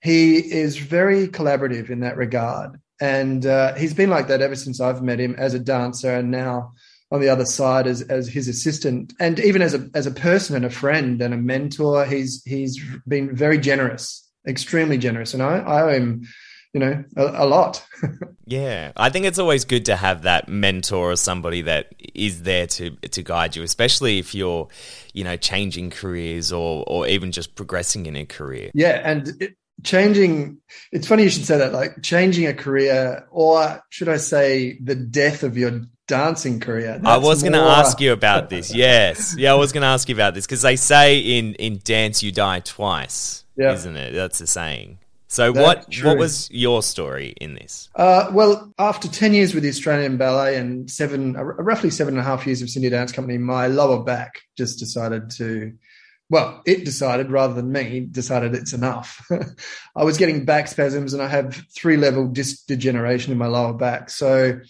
he 0.00 0.36
is 0.36 0.78
very 0.78 1.28
collaborative 1.28 1.90
in 1.90 2.00
that 2.00 2.16
regard. 2.16 2.80
And 3.00 3.46
uh, 3.46 3.74
he's 3.74 3.94
been 3.94 4.10
like 4.10 4.28
that 4.28 4.42
ever 4.42 4.56
since 4.56 4.80
I've 4.80 5.02
met 5.02 5.20
him 5.20 5.34
as 5.36 5.54
a 5.54 5.58
dancer, 5.58 6.14
and 6.14 6.30
now 6.30 6.72
on 7.10 7.20
the 7.20 7.28
other 7.28 7.44
side 7.44 7.86
as 7.86 8.02
as 8.02 8.28
his 8.28 8.48
assistant 8.48 9.12
and 9.18 9.40
even 9.40 9.62
as 9.62 9.74
a 9.74 9.88
as 9.94 10.06
a 10.06 10.10
person 10.10 10.56
and 10.56 10.64
a 10.64 10.70
friend 10.70 11.20
and 11.22 11.32
a 11.32 11.38
mentor. 11.38 12.04
He's 12.04 12.42
he's 12.44 12.80
been 13.06 13.34
very 13.34 13.58
generous 13.58 14.28
extremely 14.46 14.98
generous. 14.98 15.34
And 15.34 15.42
i 15.42 15.58
i 15.58 15.82
owe 15.82 15.88
him 15.88 16.26
you 16.72 16.80
know 16.80 17.04
a, 17.16 17.44
a 17.44 17.46
lot. 17.46 17.84
Yeah. 18.50 18.92
I 18.96 19.10
think 19.10 19.26
it's 19.26 19.38
always 19.38 19.66
good 19.66 19.84
to 19.84 19.96
have 19.96 20.22
that 20.22 20.48
mentor 20.48 21.12
or 21.12 21.16
somebody 21.16 21.60
that 21.62 21.92
is 22.14 22.44
there 22.44 22.66
to 22.66 22.92
to 22.92 23.22
guide 23.22 23.54
you 23.54 23.62
especially 23.62 24.18
if 24.18 24.34
you're 24.34 24.68
you 25.12 25.22
know 25.22 25.36
changing 25.36 25.90
careers 25.90 26.50
or 26.50 26.82
or 26.86 27.06
even 27.06 27.30
just 27.30 27.56
progressing 27.56 28.06
in 28.06 28.16
a 28.16 28.24
career. 28.24 28.70
Yeah. 28.72 29.02
And 29.04 29.28
it, 29.38 29.54
changing 29.84 30.58
it's 30.90 31.06
funny 31.06 31.24
you 31.24 31.30
should 31.30 31.44
say 31.44 31.58
that 31.58 31.72
like 31.72 32.02
changing 32.02 32.46
a 32.46 32.54
career 32.54 33.28
or 33.30 33.80
should 33.90 34.08
i 34.08 34.16
say 34.16 34.76
the 34.82 34.96
death 34.96 35.44
of 35.44 35.56
your 35.56 35.82
dancing 36.08 36.58
career. 36.58 37.00
I 37.04 37.18
was 37.18 37.42
going 37.42 37.52
to 37.52 37.60
ask 37.60 38.00
you 38.00 38.12
about 38.20 38.50
this. 38.50 38.74
Yes, 38.74 39.36
yeah, 39.38 39.52
I 39.52 39.54
was 39.54 39.70
going 39.70 39.82
to 39.82 39.88
ask 39.88 40.08
you 40.08 40.14
about 40.14 40.34
this 40.34 40.46
because 40.46 40.62
they 40.62 40.74
say 40.74 41.18
in 41.18 41.54
in 41.54 41.80
dance 41.84 42.22
you 42.22 42.32
die 42.32 42.60
twice, 42.60 43.44
yeah. 43.56 43.72
isn't 43.72 43.96
it? 43.96 44.14
That's 44.14 44.40
the 44.40 44.46
saying. 44.48 44.98
So 45.28 45.52
That's 45.52 45.64
what 45.64 45.90
true. 45.90 46.08
what 46.08 46.18
was 46.18 46.50
your 46.50 46.82
story 46.82 47.34
in 47.38 47.54
this? 47.54 47.90
Uh, 47.94 48.30
well, 48.32 48.72
after 48.78 49.08
ten 49.08 49.34
years 49.34 49.54
with 49.54 49.62
the 49.62 49.68
Australian 49.68 50.16
Ballet 50.16 50.56
and 50.56 50.90
seven, 50.90 51.36
uh, 51.36 51.44
roughly 51.44 51.90
seven 51.90 52.14
and 52.14 52.20
a 52.20 52.24
half 52.24 52.46
years 52.46 52.62
of 52.62 52.70
Sydney 52.70 52.88
Dance 52.88 53.12
Company, 53.12 53.38
my 53.38 53.68
lower 53.68 54.02
back 54.02 54.40
just 54.56 54.78
decided 54.78 55.30
to. 55.32 55.74
Well, 56.30 56.60
it 56.66 56.84
decided 56.84 57.30
rather 57.30 57.54
than 57.54 57.72
me 57.72 58.00
decided 58.00 58.54
it's 58.54 58.74
enough. 58.74 59.26
I 59.96 60.04
was 60.04 60.18
getting 60.18 60.44
back 60.44 60.68
spasms 60.68 61.14
and 61.14 61.22
I 61.22 61.28
have 61.28 61.54
three 61.74 61.96
level 61.96 62.26
disc 62.26 62.66
degeneration 62.66 63.32
in 63.32 63.38
my 63.38 63.46
lower 63.46 63.72
back. 63.72 64.10
So 64.10 64.60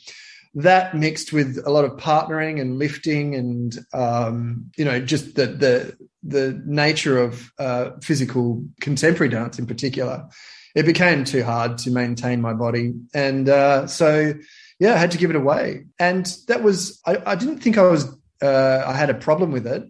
that 0.62 0.94
mixed 0.94 1.32
with 1.32 1.62
a 1.64 1.70
lot 1.70 1.84
of 1.84 1.92
partnering 1.92 2.60
and 2.60 2.78
lifting 2.78 3.34
and 3.34 3.78
um, 3.92 4.70
you 4.76 4.84
know 4.84 5.00
just 5.00 5.34
the 5.36 5.46
the 5.46 5.96
the 6.22 6.60
nature 6.66 7.18
of 7.18 7.52
uh, 7.58 7.90
physical 8.02 8.64
contemporary 8.80 9.30
dance 9.30 9.58
in 9.58 9.66
particular 9.66 10.28
it 10.74 10.84
became 10.84 11.24
too 11.24 11.42
hard 11.42 11.78
to 11.78 11.90
maintain 11.90 12.40
my 12.40 12.52
body. 12.52 12.94
And 13.14 13.48
uh, 13.48 13.86
so 13.86 14.34
yeah 14.78 14.94
i 14.94 14.96
had 14.96 15.10
to 15.12 15.18
give 15.18 15.30
it 15.30 15.36
away. 15.36 15.86
And 15.98 16.26
that 16.48 16.62
was 16.62 17.00
i, 17.06 17.22
I 17.24 17.34
didn't 17.34 17.58
think 17.58 17.78
i 17.78 17.82
was 17.82 18.04
uh, 18.42 18.82
i 18.86 18.94
had 18.94 19.10
a 19.10 19.14
problem 19.14 19.52
with 19.52 19.66
it. 19.66 19.84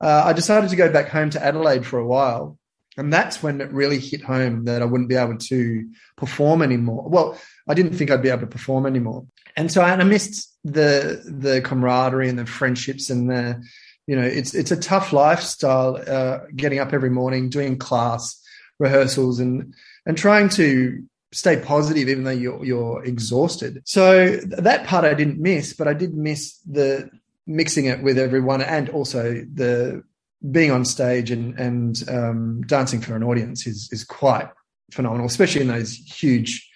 Uh, 0.00 0.22
i 0.26 0.32
decided 0.32 0.70
to 0.70 0.76
go 0.76 0.90
back 0.90 1.08
home 1.08 1.30
to 1.30 1.44
adelaide 1.44 1.86
for 1.86 1.98
a 1.98 2.06
while. 2.06 2.58
And 2.96 3.12
that's 3.12 3.42
when 3.42 3.60
it 3.60 3.72
really 3.72 3.98
hit 3.98 4.22
home 4.22 4.64
that 4.64 4.82
i 4.82 4.84
wouldn't 4.84 5.08
be 5.08 5.16
able 5.16 5.38
to 5.38 5.88
perform 6.16 6.62
anymore. 6.62 7.08
Well 7.08 7.38
i 7.68 7.74
didn't 7.74 7.94
think 7.94 8.10
i'd 8.10 8.22
be 8.22 8.28
able 8.28 8.40
to 8.40 8.46
perform 8.46 8.86
anymore 8.86 9.26
and 9.56 9.70
so 9.70 9.82
I 9.82 10.02
missed 10.04 10.56
the 10.64 11.22
the 11.26 11.60
camaraderie 11.62 12.28
and 12.28 12.38
the 12.38 12.46
friendships 12.46 13.10
and 13.10 13.30
the 13.30 13.62
you 14.06 14.16
know 14.16 14.26
it's 14.26 14.54
it's 14.54 14.70
a 14.70 14.76
tough 14.76 15.12
lifestyle 15.12 16.02
uh, 16.06 16.40
getting 16.56 16.78
up 16.78 16.92
every 16.92 17.10
morning 17.10 17.48
doing 17.48 17.78
class 17.78 18.40
rehearsals 18.78 19.40
and 19.40 19.74
and 20.06 20.16
trying 20.18 20.48
to 20.48 21.02
stay 21.32 21.56
positive 21.56 22.08
even 22.08 22.24
though 22.24 22.30
you're 22.30 22.64
you're 22.64 23.04
exhausted. 23.04 23.82
So 23.84 24.36
that 24.38 24.86
part 24.86 25.04
I 25.04 25.14
didn't 25.14 25.38
miss 25.38 25.72
but 25.72 25.88
I 25.88 25.94
did 25.94 26.14
miss 26.14 26.58
the 26.58 27.10
mixing 27.46 27.86
it 27.86 28.02
with 28.02 28.18
everyone 28.18 28.62
and 28.62 28.88
also 28.90 29.44
the 29.52 30.02
being 30.50 30.70
on 30.70 30.84
stage 30.84 31.30
and 31.30 31.58
and 31.58 32.02
um, 32.08 32.62
dancing 32.62 33.00
for 33.00 33.14
an 33.16 33.22
audience 33.22 33.66
is 33.66 33.88
is 33.92 34.04
quite 34.04 34.48
phenomenal 34.90 35.26
especially 35.26 35.60
in 35.60 35.68
those 35.68 35.94
huge 35.94 36.69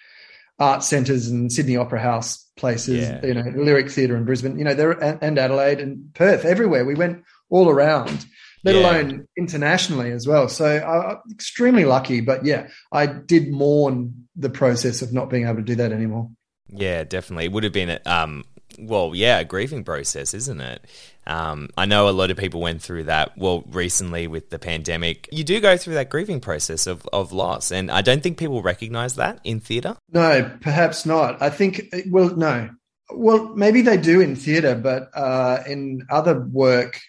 art 0.59 0.83
centres 0.83 1.27
and 1.27 1.51
Sydney 1.51 1.77
Opera 1.77 1.99
House 1.99 2.45
places, 2.55 3.07
yeah. 3.07 3.25
you 3.25 3.33
know, 3.33 3.43
Lyric 3.55 3.91
Theatre 3.91 4.15
in 4.15 4.25
Brisbane, 4.25 4.57
you 4.57 4.63
know, 4.63 4.73
there 4.73 4.91
and 4.91 5.37
Adelaide 5.37 5.79
and 5.79 6.13
Perth, 6.13 6.45
everywhere. 6.45 6.85
We 6.85 6.95
went 6.95 7.23
all 7.49 7.69
around, 7.69 8.25
let 8.63 8.75
yeah. 8.75 8.81
alone 8.81 9.27
internationally 9.37 10.11
as 10.11 10.27
well. 10.27 10.47
So 10.47 10.65
I'm 10.65 11.17
extremely 11.31 11.85
lucky, 11.85 12.21
but 12.21 12.45
yeah, 12.45 12.67
I 12.91 13.05
did 13.07 13.51
mourn 13.51 14.27
the 14.35 14.49
process 14.49 15.01
of 15.01 15.13
not 15.13 15.29
being 15.29 15.45
able 15.45 15.57
to 15.57 15.61
do 15.61 15.75
that 15.75 15.91
anymore. 15.91 16.29
Yeah, 16.69 17.03
definitely. 17.03 17.45
It 17.45 17.51
would 17.51 17.63
have 17.63 17.73
been 17.73 17.99
um, 18.05 18.43
well, 18.79 19.13
yeah, 19.13 19.39
a 19.39 19.45
grieving 19.45 19.83
process, 19.83 20.33
isn't 20.33 20.61
it? 20.61 20.85
Um, 21.27 21.69
I 21.77 21.85
know 21.85 22.07
a 22.07 22.11
lot 22.11 22.31
of 22.31 22.37
people 22.37 22.61
went 22.61 22.81
through 22.81 23.05
that. 23.05 23.37
Well, 23.37 23.63
recently 23.69 24.27
with 24.27 24.49
the 24.49 24.59
pandemic, 24.59 25.27
you 25.31 25.43
do 25.43 25.59
go 25.59 25.77
through 25.77 25.95
that 25.95 26.09
grieving 26.09 26.39
process 26.39 26.87
of, 26.87 27.07
of 27.11 27.31
loss, 27.31 27.71
and 27.71 27.89
I 27.91 28.01
don't 28.01 28.21
think 28.21 28.37
people 28.37 28.61
recognize 28.61 29.15
that 29.15 29.39
in 29.43 29.59
theatre. 29.59 29.97
No, 30.11 30.51
perhaps 30.61 31.05
not. 31.05 31.41
I 31.41 31.49
think, 31.49 31.83
well, 32.09 32.35
no. 32.35 32.69
Well, 33.11 33.49
maybe 33.55 33.81
they 33.81 33.97
do 33.97 34.19
in 34.19 34.35
theatre, 34.35 34.75
but 34.75 35.09
uh, 35.15 35.63
in 35.67 36.05
other 36.09 36.39
work, 36.39 36.99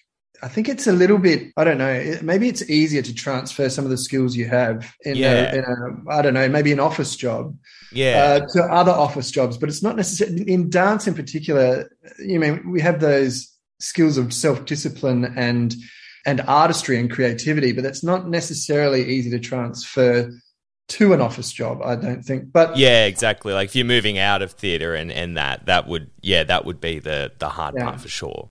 I 0.42 0.48
think 0.48 0.68
it's 0.68 0.86
a 0.86 0.92
little 0.92 1.18
bit. 1.18 1.52
I 1.56 1.64
don't 1.64 1.78
know. 1.78 2.18
Maybe 2.22 2.48
it's 2.48 2.68
easier 2.68 3.02
to 3.02 3.14
transfer 3.14 3.68
some 3.68 3.84
of 3.84 3.90
the 3.90 3.96
skills 3.96 4.36
you 4.36 4.46
have 4.46 4.94
in, 5.02 5.16
yeah. 5.16 5.52
a, 5.52 5.56
in 5.56 5.64
a. 5.64 6.10
I 6.10 6.22
don't 6.22 6.34
know. 6.34 6.48
Maybe 6.48 6.72
an 6.72 6.80
office 6.80 7.16
job. 7.16 7.56
Yeah. 7.92 8.40
Uh, 8.42 8.46
to 8.52 8.62
other 8.64 8.92
office 8.92 9.30
jobs, 9.30 9.56
but 9.56 9.68
it's 9.68 9.82
not 9.82 9.96
necessarily 9.96 10.42
in 10.50 10.70
dance 10.70 11.06
in 11.06 11.14
particular. 11.14 11.90
You 12.18 12.40
mean 12.40 12.70
we 12.70 12.80
have 12.80 13.00
those 13.00 13.52
skills 13.80 14.18
of 14.18 14.32
self 14.32 14.64
discipline 14.64 15.32
and 15.36 15.74
and 16.26 16.40
artistry 16.42 16.98
and 16.98 17.10
creativity, 17.10 17.72
but 17.72 17.84
that's 17.84 18.02
not 18.02 18.28
necessarily 18.28 19.04
easy 19.04 19.30
to 19.30 19.38
transfer 19.38 20.30
to 20.88 21.12
an 21.12 21.20
office 21.20 21.52
job, 21.52 21.80
I 21.82 21.96
don't 21.96 22.24
think. 22.24 22.52
But 22.52 22.76
yeah, 22.76 23.06
exactly. 23.06 23.52
Like 23.52 23.66
if 23.66 23.76
you're 23.76 23.84
moving 23.84 24.18
out 24.18 24.42
of 24.42 24.52
theatre 24.52 24.94
and, 24.94 25.10
and 25.10 25.36
that, 25.36 25.66
that 25.66 25.86
would 25.86 26.10
yeah, 26.20 26.44
that 26.44 26.64
would 26.64 26.80
be 26.80 26.98
the 26.98 27.32
the 27.38 27.48
hard 27.48 27.74
yeah. 27.76 27.84
part 27.84 28.00
for 28.00 28.08
sure. 28.08 28.50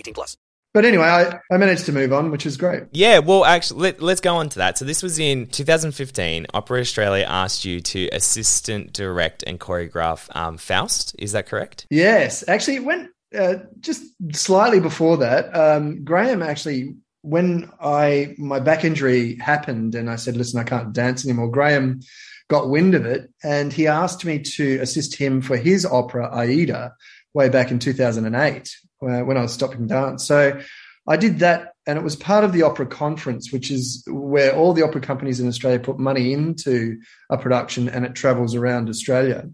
18 0.01 0.13
plus. 0.13 0.37
But 0.73 0.85
anyway, 0.85 1.03
I, 1.03 1.39
I 1.51 1.57
managed 1.57 1.85
to 1.87 1.91
move 1.91 2.13
on, 2.13 2.31
which 2.31 2.45
is 2.45 2.55
great. 2.55 2.83
Yeah, 2.91 3.19
well, 3.19 3.43
actually, 3.43 3.91
let, 3.91 4.01
us 4.01 4.21
go 4.21 4.35
on 4.35 4.47
to 4.49 4.59
that. 4.59 4.77
So 4.77 4.85
this 4.85 5.03
was 5.03 5.19
in 5.19 5.47
2015. 5.47 6.47
Opera 6.53 6.79
Australia 6.79 7.25
asked 7.27 7.65
you 7.65 7.81
to 7.81 8.07
assistant 8.13 8.93
direct 8.93 9.43
and 9.45 9.59
choreograph 9.59 10.33
um, 10.33 10.57
Faust. 10.57 11.13
Is 11.19 11.33
that 11.33 11.45
correct? 11.45 11.87
Yes. 11.89 12.47
Actually, 12.47 12.77
it 12.77 12.85
went 12.85 13.09
uh, 13.37 13.55
just 13.81 14.01
slightly 14.33 14.79
before 14.79 15.17
that. 15.17 15.53
Um, 15.55 16.05
Graeme 16.05 16.41
actually 16.41 16.95
when 17.21 17.71
I 17.79 18.35
my 18.37 18.59
back 18.59 18.83
injury 18.83 19.35
happened 19.37 19.95
and 19.95 20.09
I 20.09 20.15
said, 20.15 20.35
listen, 20.35 20.59
I 20.59 20.63
can't 20.63 20.93
dance 20.93 21.23
anymore, 21.23 21.51
Graeme 21.51 22.01
got 22.49 22.69
wind 22.69 22.95
of 22.95 23.05
it 23.05 23.31
and 23.43 23.71
he 23.71 23.87
asked 23.87 24.25
me 24.25 24.39
to 24.39 24.79
assist 24.79 25.15
him 25.15 25.41
for 25.41 25.55
his 25.55 25.85
opera 25.85 26.29
Aida 26.35 26.93
way 27.33 27.47
back 27.47 27.71
in 27.71 27.79
2008 27.79 28.75
when 29.01 29.37
I 29.37 29.41
was 29.41 29.53
stopping 29.53 29.87
dance. 29.87 30.25
So 30.25 30.59
I 31.07 31.17
did 31.17 31.39
that 31.39 31.73
and 31.87 31.97
it 31.97 32.03
was 32.03 32.15
part 32.15 32.43
of 32.43 32.53
the 32.53 32.61
opera 32.61 32.85
conference, 32.85 33.51
which 33.51 33.71
is 33.71 34.03
where 34.07 34.55
all 34.55 34.73
the 34.73 34.83
opera 34.83 35.01
companies 35.01 35.39
in 35.39 35.47
Australia 35.47 35.79
put 35.79 35.99
money 35.99 36.33
into 36.33 36.99
a 37.29 37.37
production 37.37 37.89
and 37.89 38.05
it 38.05 38.13
travels 38.13 38.55
around 38.55 38.89
Australia. 38.89 39.49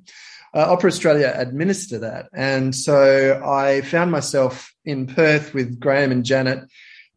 Uh, 0.53 0.71
opera 0.71 0.89
Australia 0.89 1.33
administer 1.35 1.99
that. 1.99 2.27
And 2.33 2.75
so 2.75 3.41
I 3.45 3.81
found 3.81 4.11
myself 4.11 4.73
in 4.85 5.07
Perth 5.07 5.53
with 5.53 5.79
Graeme 5.79 6.11
and 6.11 6.25
Janet 6.25 6.67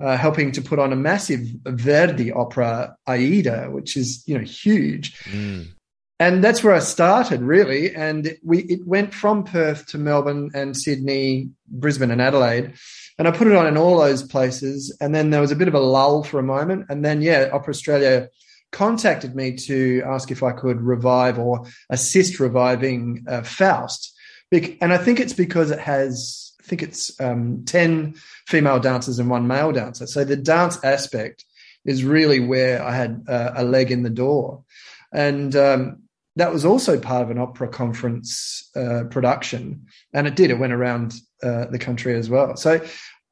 uh, 0.00 0.16
helping 0.16 0.52
to 0.52 0.62
put 0.62 0.78
on 0.78 0.92
a 0.92 0.96
massive 0.96 1.40
Verdi 1.64 2.32
opera, 2.32 2.96
Aida, 3.06 3.68
which 3.70 3.96
is 3.96 4.22
you 4.26 4.38
know 4.38 4.44
huge. 4.44 5.18
Mm. 5.24 5.68
And 6.20 6.44
that's 6.44 6.62
where 6.62 6.74
I 6.74 6.80
started 6.80 7.40
really, 7.40 7.94
and 7.94 8.36
we 8.44 8.58
it 8.64 8.86
went 8.86 9.14
from 9.14 9.42
Perth 9.42 9.86
to 9.86 9.98
Melbourne 9.98 10.50
and 10.54 10.76
Sydney, 10.76 11.48
Brisbane 11.66 12.10
and 12.10 12.20
Adelaide, 12.20 12.74
and 13.18 13.26
I 13.26 13.30
put 13.30 13.46
it 13.46 13.56
on 13.56 13.66
in 13.66 13.78
all 13.78 13.98
those 13.98 14.22
places. 14.22 14.94
And 15.00 15.14
then 15.14 15.30
there 15.30 15.40
was 15.40 15.50
a 15.50 15.56
bit 15.56 15.66
of 15.66 15.72
a 15.72 15.80
lull 15.80 16.22
for 16.22 16.38
a 16.38 16.42
moment, 16.42 16.86
and 16.90 17.02
then 17.02 17.22
yeah, 17.22 17.48
Opera 17.50 17.70
Australia 17.70 18.28
contacted 18.70 19.34
me 19.34 19.56
to 19.56 20.02
ask 20.04 20.30
if 20.30 20.42
I 20.42 20.52
could 20.52 20.82
revive 20.82 21.38
or 21.38 21.64
assist 21.88 22.38
reviving 22.38 23.24
uh, 23.26 23.42
Faust. 23.42 24.14
And 24.52 24.92
I 24.92 24.98
think 24.98 25.20
it's 25.20 25.32
because 25.32 25.70
it 25.70 25.78
has 25.78 26.52
I 26.60 26.66
think 26.66 26.82
it's 26.82 27.18
um, 27.18 27.64
10 27.64 28.14
female 28.46 28.78
dancers 28.78 29.18
and 29.18 29.30
one 29.30 29.46
male 29.46 29.72
dancer. 29.72 30.06
So 30.06 30.24
the 30.24 30.36
dance 30.36 30.84
aspect 30.84 31.46
is 31.86 32.04
really 32.04 32.40
where 32.40 32.82
I 32.82 32.94
had 32.94 33.24
uh, 33.26 33.52
a 33.56 33.64
leg 33.64 33.90
in 33.90 34.02
the 34.02 34.10
door. 34.10 34.64
And 35.12 35.56
um, 35.56 36.02
that 36.36 36.52
was 36.52 36.64
also 36.64 36.98
part 36.98 37.22
of 37.22 37.30
an 37.30 37.38
opera 37.38 37.68
conference 37.68 38.70
uh, 38.76 39.04
production. 39.10 39.86
And 40.12 40.26
it 40.26 40.36
did, 40.36 40.50
it 40.50 40.58
went 40.58 40.72
around 40.72 41.14
uh, 41.42 41.66
the 41.66 41.78
country 41.78 42.14
as 42.16 42.30
well. 42.30 42.56
So 42.56 42.80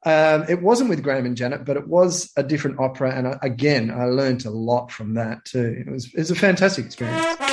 um, 0.05 0.45
it 0.47 0.61
wasn't 0.61 0.89
with 0.89 1.03
Graeme 1.03 1.25
and 1.25 1.37
Janet, 1.37 1.65
but 1.65 1.77
it 1.77 1.87
was 1.87 2.31
a 2.37 2.43
different 2.43 2.79
opera. 2.79 3.15
And 3.15 3.27
I, 3.27 3.39
again, 3.41 3.91
I 3.91 4.05
learned 4.05 4.45
a 4.45 4.51
lot 4.51 4.91
from 4.91 5.15
that 5.15 5.45
too. 5.45 5.83
It 5.85 5.91
was, 5.91 6.05
it 6.05 6.17
was 6.17 6.31
a 6.31 6.35
fantastic 6.35 6.85
experience. 6.85 7.48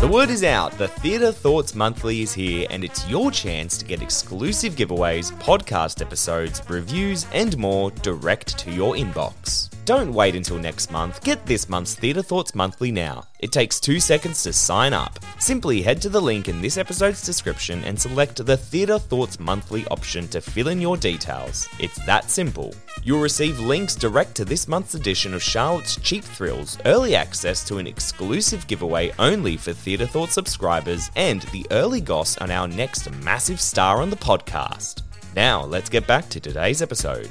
The 0.00 0.06
word 0.06 0.30
is 0.30 0.44
out. 0.44 0.78
The 0.78 0.86
Theatre 0.86 1.32
Thoughts 1.32 1.74
Monthly 1.74 2.22
is 2.22 2.32
here, 2.32 2.68
and 2.70 2.84
it's 2.84 3.08
your 3.08 3.32
chance 3.32 3.76
to 3.78 3.84
get 3.84 4.00
exclusive 4.00 4.76
giveaways, 4.76 5.32
podcast 5.40 6.00
episodes, 6.00 6.62
reviews, 6.68 7.26
and 7.32 7.58
more 7.58 7.90
direct 7.90 8.56
to 8.58 8.70
your 8.70 8.94
inbox. 8.94 9.68
Don't 9.86 10.14
wait 10.14 10.36
until 10.36 10.56
next 10.56 10.92
month. 10.92 11.20
Get 11.24 11.44
this 11.46 11.68
month's 11.68 11.96
Theatre 11.96 12.22
Thoughts 12.22 12.54
Monthly 12.54 12.92
now. 12.92 13.24
It 13.38 13.52
takes 13.52 13.78
two 13.78 14.00
seconds 14.00 14.42
to 14.42 14.52
sign 14.52 14.92
up. 14.92 15.18
Simply 15.38 15.80
head 15.80 16.02
to 16.02 16.08
the 16.08 16.20
link 16.20 16.48
in 16.48 16.60
this 16.60 16.76
episode's 16.76 17.24
description 17.24 17.84
and 17.84 17.98
select 17.98 18.44
the 18.44 18.56
Theatre 18.56 18.98
Thoughts 18.98 19.38
Monthly 19.38 19.86
option 19.88 20.26
to 20.28 20.40
fill 20.40 20.68
in 20.68 20.80
your 20.80 20.96
details. 20.96 21.68
It's 21.78 22.04
that 22.04 22.30
simple. 22.30 22.74
You'll 23.04 23.20
receive 23.20 23.60
links 23.60 23.94
direct 23.94 24.34
to 24.36 24.44
this 24.44 24.66
month's 24.66 24.94
edition 24.94 25.34
of 25.34 25.42
Charlotte's 25.42 25.96
Cheap 26.00 26.24
Thrills, 26.24 26.78
early 26.84 27.14
access 27.14 27.64
to 27.68 27.78
an 27.78 27.86
exclusive 27.86 28.66
giveaway 28.66 29.12
only 29.18 29.56
for 29.56 29.72
Theatre 29.72 30.06
Thoughts 30.06 30.34
subscribers, 30.34 31.10
and 31.14 31.42
the 31.42 31.66
early 31.70 32.00
goss 32.00 32.36
on 32.38 32.50
our 32.50 32.66
next 32.66 33.10
massive 33.22 33.60
star 33.60 34.02
on 34.02 34.10
the 34.10 34.16
podcast. 34.16 35.02
Now, 35.36 35.64
let's 35.64 35.88
get 35.88 36.06
back 36.06 36.28
to 36.30 36.40
today's 36.40 36.82
episode. 36.82 37.30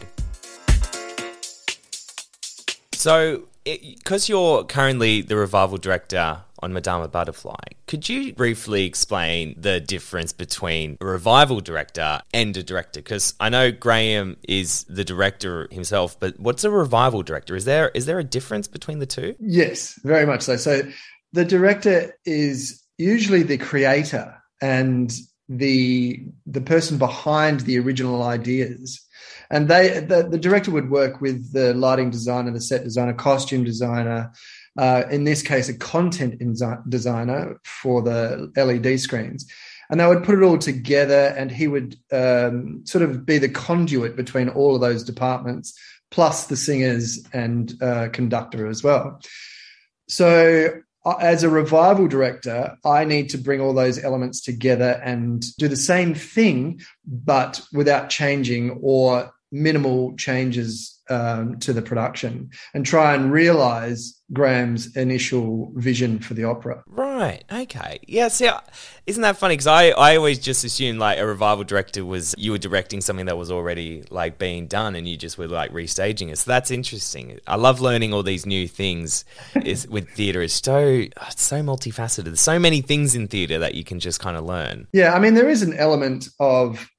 So, 2.97 3.43
because 3.63 4.27
you're 4.27 4.63
currently 4.63 5.21
the 5.21 5.35
revival 5.35 5.77
director 5.77 6.41
on 6.63 6.73
Madama 6.73 7.07
Butterfly, 7.07 7.53
could 7.85 8.09
you 8.09 8.33
briefly 8.33 8.85
explain 8.85 9.53
the 9.55 9.79
difference 9.79 10.33
between 10.33 10.97
a 10.99 11.05
revival 11.05 11.61
director 11.61 12.21
and 12.33 12.57
a 12.57 12.63
director? 12.63 12.99
Because 12.99 13.35
I 13.39 13.49
know 13.49 13.71
Graeme 13.71 14.37
is 14.47 14.83
the 14.85 15.03
director 15.03 15.67
himself, 15.69 16.19
but 16.19 16.39
what's 16.39 16.63
a 16.63 16.71
revival 16.71 17.21
director? 17.21 17.55
Is 17.55 17.65
there 17.65 17.89
is 17.89 18.07
there 18.07 18.17
a 18.17 18.23
difference 18.23 18.67
between 18.67 18.97
the 18.97 19.05
two? 19.05 19.35
Yes, 19.39 19.99
very 20.03 20.25
much 20.25 20.41
so. 20.41 20.55
So, 20.55 20.81
the 21.33 21.45
director 21.45 22.17
is 22.25 22.81
usually 22.97 23.43
the 23.43 23.59
creator 23.59 24.41
and 24.59 25.13
the 25.49 26.23
the 26.45 26.61
person 26.61 26.97
behind 26.97 27.61
the 27.61 27.79
original 27.79 28.23
ideas 28.23 29.07
and 29.49 29.67
they 29.67 29.99
the, 29.99 30.27
the 30.29 30.37
director 30.37 30.71
would 30.71 30.89
work 30.89 31.21
with 31.21 31.53
the 31.53 31.73
lighting 31.73 32.09
designer, 32.09 32.51
the 32.51 32.61
set 32.61 32.83
designer, 32.83 33.13
costume 33.13 33.63
designer, 33.63 34.31
uh, 34.77 35.03
in 35.09 35.23
this 35.23 35.41
case, 35.41 35.69
a 35.69 35.77
content 35.77 36.39
designer 36.89 37.59
for 37.63 38.01
the 38.01 38.51
LED 38.55 38.99
screens. 38.99 39.49
And 39.89 39.99
they 39.99 40.07
would 40.07 40.23
put 40.23 40.37
it 40.37 40.43
all 40.43 40.57
together, 40.57 41.33
and 41.37 41.49
he 41.49 41.67
would 41.67 41.95
um, 42.11 42.85
sort 42.85 43.03
of 43.03 43.25
be 43.25 43.37
the 43.37 43.47
conduit 43.47 44.17
between 44.17 44.49
all 44.49 44.75
of 44.75 44.81
those 44.81 45.03
departments, 45.03 45.79
plus 46.11 46.47
the 46.47 46.57
singers 46.57 47.25
and 47.31 47.73
uh, 47.81 48.09
conductor 48.11 48.67
as 48.67 48.83
well. 48.83 49.21
So, 50.09 50.81
Uh, 51.07 51.15
as 51.21 51.41
a 51.41 51.49
revival 51.49 52.05
director, 52.05 52.77
I 52.83 53.05
need 53.05 53.29
to 53.29 53.37
bring 53.37 53.61
all 53.61 53.73
those 53.73 54.03
elements 54.03 54.41
together 54.41 54.99
and 55.01 55.41
do 55.55 55.69
the 55.69 55.77
same 55.77 56.13
thing, 56.13 56.81
but 57.05 57.61
without 57.71 58.09
changing 58.09 58.79
or 58.81 59.31
minimal 59.51 60.15
changes 60.17 60.97
um, 61.09 61.57
to 61.59 61.73
the 61.73 61.81
production 61.81 62.49
and 62.73 62.85
try 62.85 63.13
and 63.13 63.31
realize 63.31 64.21
Graeme's 64.33 64.95
initial 64.97 65.71
vision 65.75 66.19
for 66.19 66.33
the 66.33 66.43
opera. 66.43 66.83
Right. 66.85 67.43
Okay. 67.51 67.99
Yeah. 68.07 68.27
See, 68.27 68.49
isn't 69.05 69.21
that 69.21 69.37
funny? 69.37 69.53
Because 69.53 69.67
I, 69.67 69.89
I 69.91 70.17
always 70.17 70.37
just 70.37 70.65
assumed 70.65 70.99
like 70.99 71.17
a 71.17 71.25
revival 71.25 71.63
director 71.63 72.03
was 72.03 72.35
you 72.37 72.51
were 72.51 72.57
directing 72.57 72.99
something 72.99 73.27
that 73.27 73.37
was 73.37 73.49
already 73.49 74.03
like 74.09 74.37
being 74.37 74.67
done 74.67 74.95
and 74.95 75.07
you 75.07 75.15
just 75.15 75.37
were 75.37 75.47
like 75.47 75.71
restaging 75.71 76.29
it. 76.29 76.39
So 76.39 76.51
that's 76.51 76.71
interesting. 76.71 77.39
I 77.47 77.55
love 77.55 77.79
learning 77.79 78.13
all 78.13 78.23
these 78.23 78.45
new 78.45 78.67
things. 78.67 79.23
is 79.63 79.87
with 79.87 80.09
theatre 80.09 80.41
is 80.41 80.53
so 80.53 80.77
it's 80.77 81.41
so 81.41 81.61
multifaceted. 81.61 82.25
There's 82.25 82.41
so 82.41 82.59
many 82.59 82.81
things 82.81 83.15
in 83.15 83.27
theatre 83.27 83.59
that 83.59 83.75
you 83.75 83.83
can 83.83 83.99
just 83.99 84.19
kind 84.19 84.35
of 84.35 84.43
learn. 84.43 84.87
Yeah. 84.91 85.13
I 85.13 85.19
mean, 85.19 85.35
there 85.35 85.49
is 85.49 85.61
an 85.61 85.73
element 85.73 86.27
of 86.39 86.89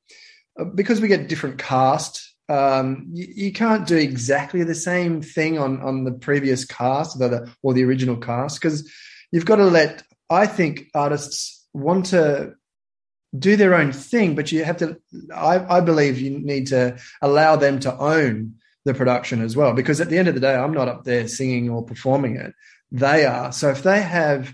because 0.75 1.01
we 1.01 1.09
get 1.09 1.29
different 1.29 1.59
cast 1.59 2.28
um, 2.49 3.07
you, 3.13 3.27
you, 3.35 3.53
can't 3.53 3.87
do 3.87 3.97
exactly 3.97 4.65
the 4.65 4.75
same 4.75 5.21
thing 5.21 5.59
on 5.59 5.81
on 5.83 6.05
the 6.05 6.13
previous 6.13 6.65
cast 6.65 7.21
or 7.21 7.29
the, 7.29 7.53
or 7.63 7.75
the 7.75 7.85
original 7.85 8.17
cast 8.17 8.61
because 8.61 8.91
you've 9.33 9.45
got 9.45 9.57
to 9.57 9.65
let 9.65 10.03
I 10.31 10.47
think 10.47 10.91
artists 10.95 11.67
want 11.75 12.07
to 12.07 12.55
do 13.39 13.57
their 13.57 13.75
own 13.75 13.93
thing, 13.93 14.35
but 14.35 14.53
you 14.53 14.65
have 14.65 14.79
to. 14.79 14.97
I, 15.35 15.79
I 15.79 15.81
believe 15.81 16.19
you 16.19 16.31
need 16.31 16.69
to 16.69 16.99
allow 17.21 17.57
them 17.57 17.79
to 17.81 17.97
own 17.97 18.55
the 18.85 18.95
production 18.95 19.43
as 19.43 19.57
well 19.57 19.75
because 19.75 20.01
at 20.01 20.09
the 20.09 20.19
end 20.19 20.29
of 20.29 20.35
the 20.35 20.41
day, 20.41 20.55
I'm 20.55 20.73
not 20.73 20.89
up 20.89 21.05
there 21.05 21.29
singing 21.29 21.69
or 21.69 21.85
performing 21.85 22.37
it. 22.37 22.55
They 22.91 23.27
are. 23.27 23.53
So 23.53 23.71
if 23.71 23.83
they 23.83 24.01
have 24.01 24.53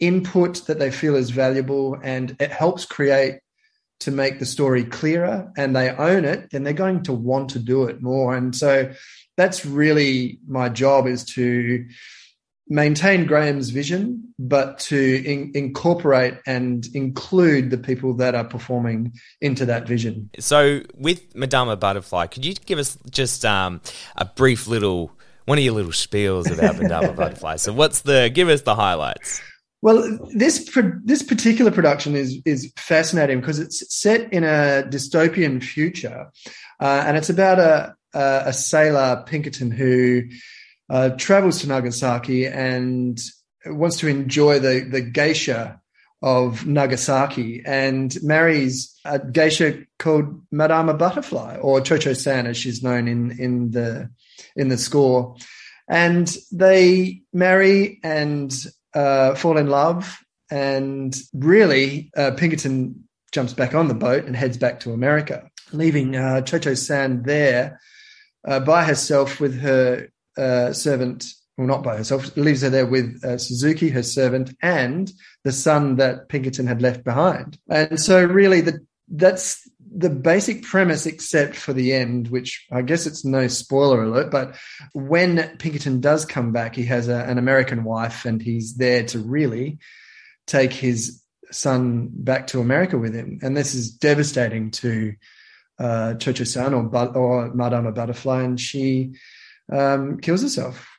input 0.00 0.66
that 0.66 0.78
they 0.78 0.90
feel 0.90 1.16
is 1.16 1.30
valuable 1.30 1.98
and 2.02 2.36
it 2.40 2.50
helps 2.50 2.84
create 2.84 3.40
to 4.00 4.10
make 4.10 4.38
the 4.38 4.46
story 4.46 4.84
clearer 4.84 5.50
and 5.56 5.74
they 5.74 5.90
own 5.90 6.24
it, 6.24 6.50
then 6.50 6.62
they're 6.62 6.72
going 6.72 7.02
to 7.04 7.12
want 7.12 7.50
to 7.50 7.58
do 7.58 7.84
it 7.84 8.00
more. 8.00 8.34
And 8.34 8.54
so 8.54 8.92
that's 9.36 9.64
really 9.64 10.38
my 10.46 10.68
job 10.68 11.06
is 11.06 11.24
to 11.24 11.84
maintain 12.68 13.26
Graeme's 13.26 13.70
vision, 13.70 14.34
but 14.38 14.78
to 14.78 15.24
in, 15.24 15.52
incorporate 15.54 16.34
and 16.46 16.86
include 16.94 17.70
the 17.70 17.78
people 17.78 18.14
that 18.14 18.34
are 18.34 18.44
performing 18.44 19.12
into 19.40 19.64
that 19.66 19.86
vision. 19.86 20.30
So, 20.38 20.82
with 20.94 21.34
Madama 21.34 21.76
Butterfly, 21.76 22.26
could 22.26 22.44
you 22.44 22.54
give 22.54 22.78
us 22.78 22.98
just 23.10 23.44
um, 23.44 23.80
a 24.16 24.24
brief 24.24 24.66
little 24.66 25.12
one 25.46 25.56
of 25.56 25.64
your 25.64 25.72
little 25.72 25.92
spiels 25.92 26.52
about 26.52 26.76
Madama 26.76 27.12
Butterfly? 27.16 27.56
So, 27.56 27.72
what's 27.72 28.02
the 28.02 28.30
give 28.32 28.48
us 28.48 28.62
the 28.62 28.74
highlights? 28.74 29.40
Well, 29.80 30.18
this 30.34 30.68
this 31.04 31.22
particular 31.22 31.70
production 31.70 32.16
is 32.16 32.40
is 32.44 32.72
fascinating 32.76 33.40
because 33.40 33.60
it's 33.60 33.94
set 33.94 34.32
in 34.32 34.42
a 34.42 34.84
dystopian 34.88 35.62
future, 35.62 36.30
uh, 36.80 37.04
and 37.06 37.16
it's 37.16 37.30
about 37.30 37.60
a 37.60 37.94
a, 38.12 38.42
a 38.46 38.52
sailor 38.52 39.22
Pinkerton 39.26 39.70
who 39.70 40.24
uh, 40.90 41.10
travels 41.10 41.60
to 41.60 41.68
Nagasaki 41.68 42.46
and 42.46 43.20
wants 43.66 43.98
to 43.98 44.08
enjoy 44.08 44.58
the 44.58 44.80
the 44.80 45.00
geisha 45.00 45.80
of 46.22 46.66
Nagasaki 46.66 47.62
and 47.64 48.16
marries 48.22 48.98
a 49.04 49.20
geisha 49.20 49.84
called 50.00 50.42
Madama 50.50 50.94
Butterfly 50.94 51.58
or 51.58 51.84
Cio-Cio 51.84 52.14
San 52.14 52.48
as 52.48 52.56
she's 52.56 52.82
known 52.82 53.06
in 53.06 53.38
in 53.38 53.70
the 53.70 54.10
in 54.56 54.68
the 54.68 54.78
score. 54.78 55.36
And 55.88 56.36
they 56.52 57.22
marry 57.32 58.00
and 58.02 58.52
uh, 58.94 59.34
fall 59.34 59.58
in 59.58 59.68
love. 59.68 60.18
And 60.50 61.14
really, 61.34 62.10
uh, 62.16 62.32
Pinkerton 62.32 63.04
jumps 63.32 63.52
back 63.52 63.74
on 63.74 63.88
the 63.88 63.94
boat 63.94 64.24
and 64.24 64.34
heads 64.34 64.56
back 64.56 64.80
to 64.80 64.92
America, 64.92 65.50
leaving 65.72 66.16
uh, 66.16 66.44
Cio-Cio 66.44 66.74
San 66.74 67.22
there 67.22 67.80
uh, 68.46 68.60
by 68.60 68.84
herself 68.84 69.40
with 69.40 69.60
her 69.60 70.08
uh, 70.36 70.72
servant. 70.72 71.26
Well, 71.58 71.66
not 71.66 71.82
by 71.82 71.96
herself, 71.96 72.36
leaves 72.36 72.62
her 72.62 72.70
there 72.70 72.86
with 72.86 73.22
uh, 73.24 73.36
Suzuki, 73.36 73.88
her 73.90 74.04
servant, 74.04 74.54
and 74.62 75.10
the 75.44 75.52
son 75.52 75.96
that 75.96 76.28
Pinkerton 76.28 76.68
had 76.68 76.80
left 76.80 77.02
behind. 77.02 77.58
And 77.68 78.00
so, 78.00 78.24
really, 78.24 78.60
the, 78.60 78.86
that's 79.08 79.68
the 79.98 80.10
basic 80.10 80.62
premise, 80.62 81.06
except 81.06 81.56
for 81.56 81.72
the 81.72 81.92
end, 81.92 82.28
which 82.28 82.66
I 82.70 82.82
guess 82.82 83.04
it's 83.04 83.24
no 83.24 83.48
spoiler 83.48 84.04
alert, 84.04 84.30
but 84.30 84.56
when 84.92 85.56
Pinkerton 85.58 86.00
does 86.00 86.24
come 86.24 86.52
back, 86.52 86.76
he 86.76 86.84
has 86.84 87.08
a, 87.08 87.24
an 87.24 87.36
American 87.36 87.82
wife 87.82 88.24
and 88.24 88.40
he's 88.40 88.76
there 88.76 89.04
to 89.06 89.18
really 89.18 89.78
take 90.46 90.72
his 90.72 91.20
son 91.50 92.10
back 92.12 92.46
to 92.48 92.60
America 92.60 92.96
with 92.96 93.12
him. 93.12 93.40
And 93.42 93.56
this 93.56 93.74
is 93.74 93.90
devastating 93.90 94.70
to 94.72 95.14
uh, 95.80 96.14
Cio-Cio 96.14 96.44
San 96.44 96.74
or, 96.74 97.16
or 97.16 97.52
Madama 97.52 97.90
Butterfly, 97.90 98.42
and 98.42 98.60
she 98.60 99.14
um, 99.72 100.18
kills 100.18 100.42
herself 100.42 100.97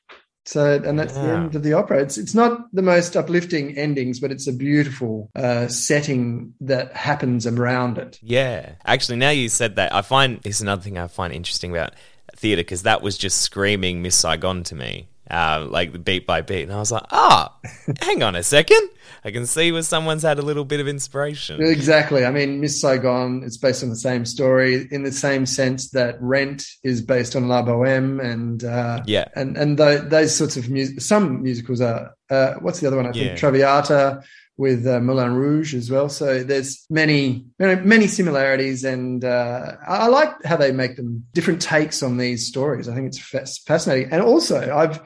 so, 0.49 0.81
and 0.83 0.97
that's 0.97 1.15
yeah. 1.15 1.21
the 1.21 1.31
end 1.33 1.55
of 1.55 1.61
the 1.61 1.73
opera. 1.73 2.01
It's 2.01 2.17
it's 2.17 2.33
not 2.33 2.73
the 2.73 2.81
most 2.81 3.15
uplifting 3.15 3.77
endings, 3.77 4.19
but 4.19 4.31
it's 4.31 4.47
a 4.47 4.51
beautiful 4.51 5.29
uh, 5.35 5.67
setting 5.67 6.55
that 6.61 6.91
happens 6.93 7.45
around 7.45 7.99
it. 7.99 8.17
Yeah, 8.23 8.71
actually, 8.83 9.17
now 9.17 9.29
you 9.29 9.47
said 9.47 9.75
that, 9.75 9.93
I 9.93 10.01
find 10.01 10.41
this 10.41 10.55
is 10.55 10.61
another 10.61 10.81
thing 10.81 10.97
I 10.97 11.05
find 11.05 11.31
interesting 11.31 11.69
about 11.69 11.93
theatre 12.39 12.61
because 12.61 12.83
that 12.83 13.01
was 13.01 13.17
just 13.17 13.41
screaming 13.41 14.01
Miss 14.01 14.15
Saigon 14.15 14.63
to 14.63 14.75
me 14.75 15.09
uh, 15.29 15.65
like 15.69 16.03
beat 16.03 16.25
by 16.25 16.41
beat. 16.41 16.63
And 16.63 16.73
I 16.73 16.79
was 16.79 16.91
like, 16.91 17.05
ah, 17.11 17.53
oh, 17.53 17.93
hang 18.01 18.23
on 18.23 18.35
a 18.35 18.43
second. 18.43 18.89
I 19.23 19.31
can 19.31 19.45
see 19.45 19.71
where 19.71 19.81
someone's 19.81 20.23
had 20.23 20.39
a 20.39 20.41
little 20.41 20.65
bit 20.65 20.79
of 20.79 20.87
inspiration. 20.87 21.61
Exactly. 21.61 22.25
I 22.25 22.31
mean, 22.31 22.61
Miss 22.61 22.79
Saigon, 22.79 23.43
it's 23.43 23.57
based 23.57 23.83
on 23.83 23.89
the 23.89 23.95
same 23.95 24.25
story 24.25 24.87
in 24.91 25.03
the 25.03 25.11
same 25.11 25.45
sense 25.45 25.91
that 25.91 26.15
Rent 26.21 26.65
is 26.83 27.01
based 27.01 27.35
on 27.35 27.47
La 27.47 27.61
Boheme 27.61 28.19
and, 28.19 28.63
uh, 28.63 29.03
yeah. 29.05 29.25
And, 29.35 29.57
and 29.57 29.77
those 29.77 30.35
sorts 30.35 30.57
of 30.57 30.69
music, 30.69 31.01
some 31.01 31.43
musicals 31.43 31.81
are, 31.81 32.15
uh, 32.29 32.53
what's 32.61 32.79
the 32.79 32.87
other 32.87 32.97
one? 32.97 33.07
I 33.07 33.11
think 33.11 33.25
yeah. 33.25 33.35
Traviata 33.35 34.23
with 34.59 34.85
uh, 34.85 34.99
Moulin 34.99 35.35
Rouge 35.35 35.73
as 35.73 35.89
well. 35.89 36.09
So 36.09 36.43
there's 36.43 36.85
many, 36.89 37.45
many 37.57 38.07
similarities, 38.07 38.83
and 38.83 39.23
uh, 39.23 39.77
I 39.87 40.07
like 40.07 40.43
how 40.43 40.57
they 40.57 40.73
make 40.73 40.97
them 40.97 41.25
different 41.33 41.61
takes 41.61 42.03
on 42.03 42.17
these 42.17 42.45
stories. 42.45 42.89
I 42.89 42.93
think 42.93 43.07
it's 43.07 43.57
fascinating, 43.63 44.11
and 44.11 44.21
also 44.21 44.75
I've 44.75 44.99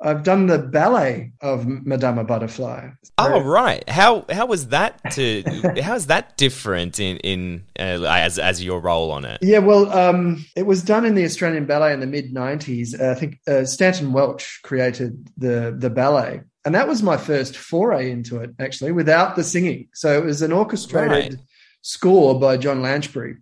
I've 0.00 0.22
done 0.22 0.46
the 0.46 0.58
ballet 0.58 1.32
of 1.42 1.66
Madama 1.66 2.24
Butterfly. 2.24 2.88
Oh 3.18 3.40
right, 3.42 3.86
how 3.90 4.24
how 4.30 4.46
was 4.46 4.68
that 4.68 4.98
to 5.12 5.42
how 5.82 5.94
is 5.94 6.06
that 6.06 6.38
different 6.38 6.98
in 6.98 7.18
in 7.18 7.64
uh, 7.78 8.04
as 8.08 8.38
as 8.38 8.64
your 8.64 8.80
role 8.80 9.12
on 9.12 9.26
it? 9.26 9.38
Yeah, 9.42 9.58
well, 9.58 9.92
um, 9.92 10.46
it 10.56 10.64
was 10.64 10.82
done 10.82 11.04
in 11.04 11.14
the 11.14 11.24
Australian 11.24 11.66
Ballet 11.66 11.92
in 11.92 12.00
the 12.00 12.06
mid 12.06 12.32
'90s. 12.32 12.98
Uh, 12.98 13.10
I 13.10 13.14
think 13.14 13.38
uh, 13.46 13.66
Stanton 13.66 14.14
Welch 14.14 14.60
created 14.62 15.28
the 15.36 15.76
the 15.78 15.90
ballet, 15.90 16.40
and 16.64 16.74
that 16.74 16.88
was 16.88 17.02
my 17.02 17.16
first 17.16 17.56
foray 17.56 18.10
into 18.10 18.40
it 18.40 18.50
actually, 18.58 18.92
without 18.92 19.36
the 19.36 19.44
singing. 19.44 19.88
So 19.94 20.16
it 20.18 20.24
was 20.24 20.42
an 20.42 20.52
orchestrated 20.52 21.34
right. 21.34 21.42
score 21.82 22.38
by 22.38 22.56
John 22.56 22.80
Lanchbery 22.80 23.38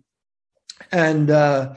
and 0.91 1.29
uh, 1.29 1.75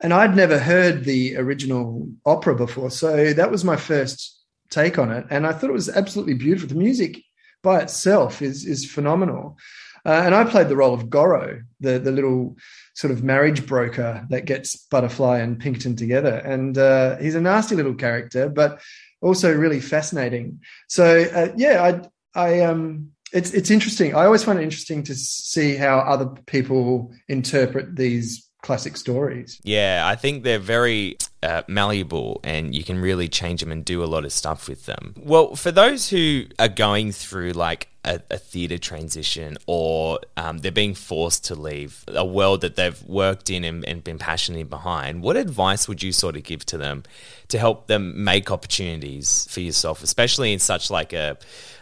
and 0.00 0.14
I'd 0.14 0.36
never 0.36 0.58
heard 0.58 1.04
the 1.04 1.36
original 1.36 2.08
opera 2.24 2.54
before, 2.54 2.90
so 2.90 3.32
that 3.32 3.50
was 3.50 3.64
my 3.64 3.76
first 3.76 4.36
take 4.70 4.98
on 4.98 5.10
it, 5.10 5.26
and 5.30 5.46
I 5.46 5.52
thought 5.52 5.70
it 5.70 5.74
was 5.74 5.88
absolutely 5.88 6.34
beautiful. 6.34 6.68
The 6.68 6.74
music 6.76 7.22
by 7.62 7.80
itself 7.80 8.42
is 8.42 8.64
is 8.64 8.90
phenomenal, 8.90 9.58
uh, 10.06 10.22
and 10.24 10.34
I 10.34 10.44
played 10.44 10.68
the 10.68 10.76
role 10.76 10.94
of 10.94 11.10
Goro, 11.10 11.62
the 11.80 11.98
the 11.98 12.12
little 12.12 12.56
sort 12.94 13.12
of 13.12 13.22
marriage 13.22 13.66
broker 13.66 14.26
that 14.30 14.44
gets 14.44 14.76
Butterfly 14.76 15.38
and 15.38 15.58
Pinkerton 15.58 15.96
together, 15.96 16.34
and 16.36 16.76
uh, 16.78 17.16
he's 17.16 17.34
a 17.34 17.40
nasty 17.40 17.74
little 17.74 17.94
character, 17.94 18.48
but 18.48 18.80
also 19.20 19.54
really 19.54 19.80
fascinating. 19.80 20.60
So 20.88 21.22
uh, 21.34 21.52
yeah, 21.56 22.00
I 22.34 22.40
I 22.40 22.60
um 22.60 23.10
it's 23.32 23.52
it's 23.52 23.70
interesting. 23.70 24.14
I 24.14 24.24
always 24.24 24.44
find 24.44 24.58
it 24.58 24.62
interesting 24.62 25.02
to 25.04 25.14
see 25.14 25.76
how 25.76 25.98
other 25.98 26.26
people 26.46 27.12
interpret 27.28 27.96
these 27.96 28.48
classic 28.62 28.96
stories. 28.96 29.60
Yeah, 29.62 30.02
I 30.04 30.16
think 30.16 30.42
they're 30.42 30.58
very 30.58 31.16
uh, 31.42 31.62
malleable 31.68 32.40
and 32.42 32.74
you 32.74 32.82
can 32.82 32.98
really 32.98 33.28
change 33.28 33.60
them 33.60 33.70
and 33.70 33.84
do 33.84 34.02
a 34.02 34.06
lot 34.06 34.24
of 34.24 34.32
stuff 34.32 34.68
with 34.68 34.86
them. 34.86 35.14
Well, 35.16 35.54
for 35.54 35.70
those 35.70 36.08
who 36.08 36.44
are 36.58 36.68
going 36.68 37.12
through 37.12 37.52
like 37.52 37.88
a, 38.08 38.20
a 38.30 38.38
theatre 38.38 38.78
transition 38.78 39.58
or 39.66 40.18
um, 40.36 40.58
they're 40.58 40.72
being 40.72 40.94
forced 40.94 41.44
to 41.44 41.54
leave 41.54 42.04
a 42.08 42.24
world 42.24 42.62
that 42.62 42.74
they've 42.74 43.02
worked 43.04 43.50
in 43.50 43.64
and, 43.64 43.84
and 43.84 44.02
been 44.02 44.18
passionate 44.18 44.70
behind, 44.70 45.22
what 45.22 45.36
advice 45.36 45.86
would 45.86 46.02
you 46.02 46.10
sort 46.10 46.34
of 46.34 46.42
give 46.42 46.64
to 46.66 46.78
them 46.78 47.04
to 47.48 47.58
help 47.58 47.86
them 47.86 48.24
make 48.24 48.50
opportunities 48.50 49.46
for 49.50 49.60
yourself, 49.60 50.02
especially 50.02 50.52
in 50.52 50.58
such 50.58 50.90
like 50.90 51.12
a, 51.12 51.36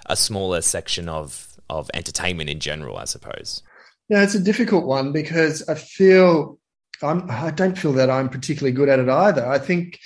a 0.07 0.17
smaller 0.17 0.61
section 0.61 1.09
of, 1.09 1.57
of 1.71 1.89
entertainment 1.95 2.51
in 2.51 2.59
general, 2.59 2.99
I 2.99 3.05
suppose? 3.05 3.63
Yeah, 4.09 4.23
it's 4.23 4.35
a 4.35 4.41
difficult 4.41 4.85
one 4.85 5.13
because 5.13 5.69
I 5.69 5.75
feel 5.75 6.59
I'm, 7.03 7.31
I 7.31 7.51
don't 7.53 7.79
feel 7.79 7.93
that 7.95 8.11
I'm 8.11 8.29
particularly 8.29 8.75
good 8.75 8.89
at 8.89 8.99
it 8.99 9.09
either. 9.09 9.47
I 9.47 9.59
think, 9.59 10.01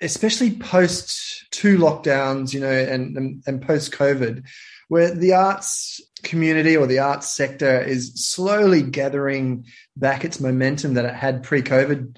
especially 0.00 0.56
post 0.56 1.46
two 1.50 1.78
lockdowns, 1.78 2.54
you 2.54 2.60
know, 2.60 2.70
and, 2.70 3.16
and, 3.16 3.42
and 3.46 3.62
post 3.62 3.92
COVID, 3.92 4.44
where 4.88 5.14
the 5.14 5.32
arts 5.32 6.00
community 6.22 6.76
or 6.76 6.86
the 6.86 6.98
arts 6.98 7.34
sector 7.34 7.80
is 7.80 8.12
slowly 8.14 8.82
gathering 8.82 9.64
back 9.96 10.24
its 10.24 10.40
momentum 10.40 10.94
that 10.94 11.04
it 11.04 11.14
had 11.14 11.42
pre 11.42 11.62
COVID. 11.62 12.16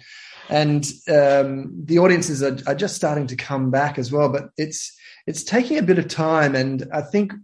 And 0.51 0.85
um, 1.09 1.73
the 1.85 1.99
audiences 1.99 2.43
are, 2.43 2.57
are 2.67 2.75
just 2.75 2.97
starting 2.97 3.27
to 3.27 3.37
come 3.37 3.71
back 3.71 3.99
as 3.99 4.11
well, 4.11 4.31
but 4.31 4.51
it's 4.57 4.97
it's 5.27 5.45
taking 5.45 5.77
a 5.77 5.83
bit 5.83 5.99
of 5.99 6.09
time. 6.09 6.55
And 6.55 6.89
I 6.93 7.03
think 7.03 7.35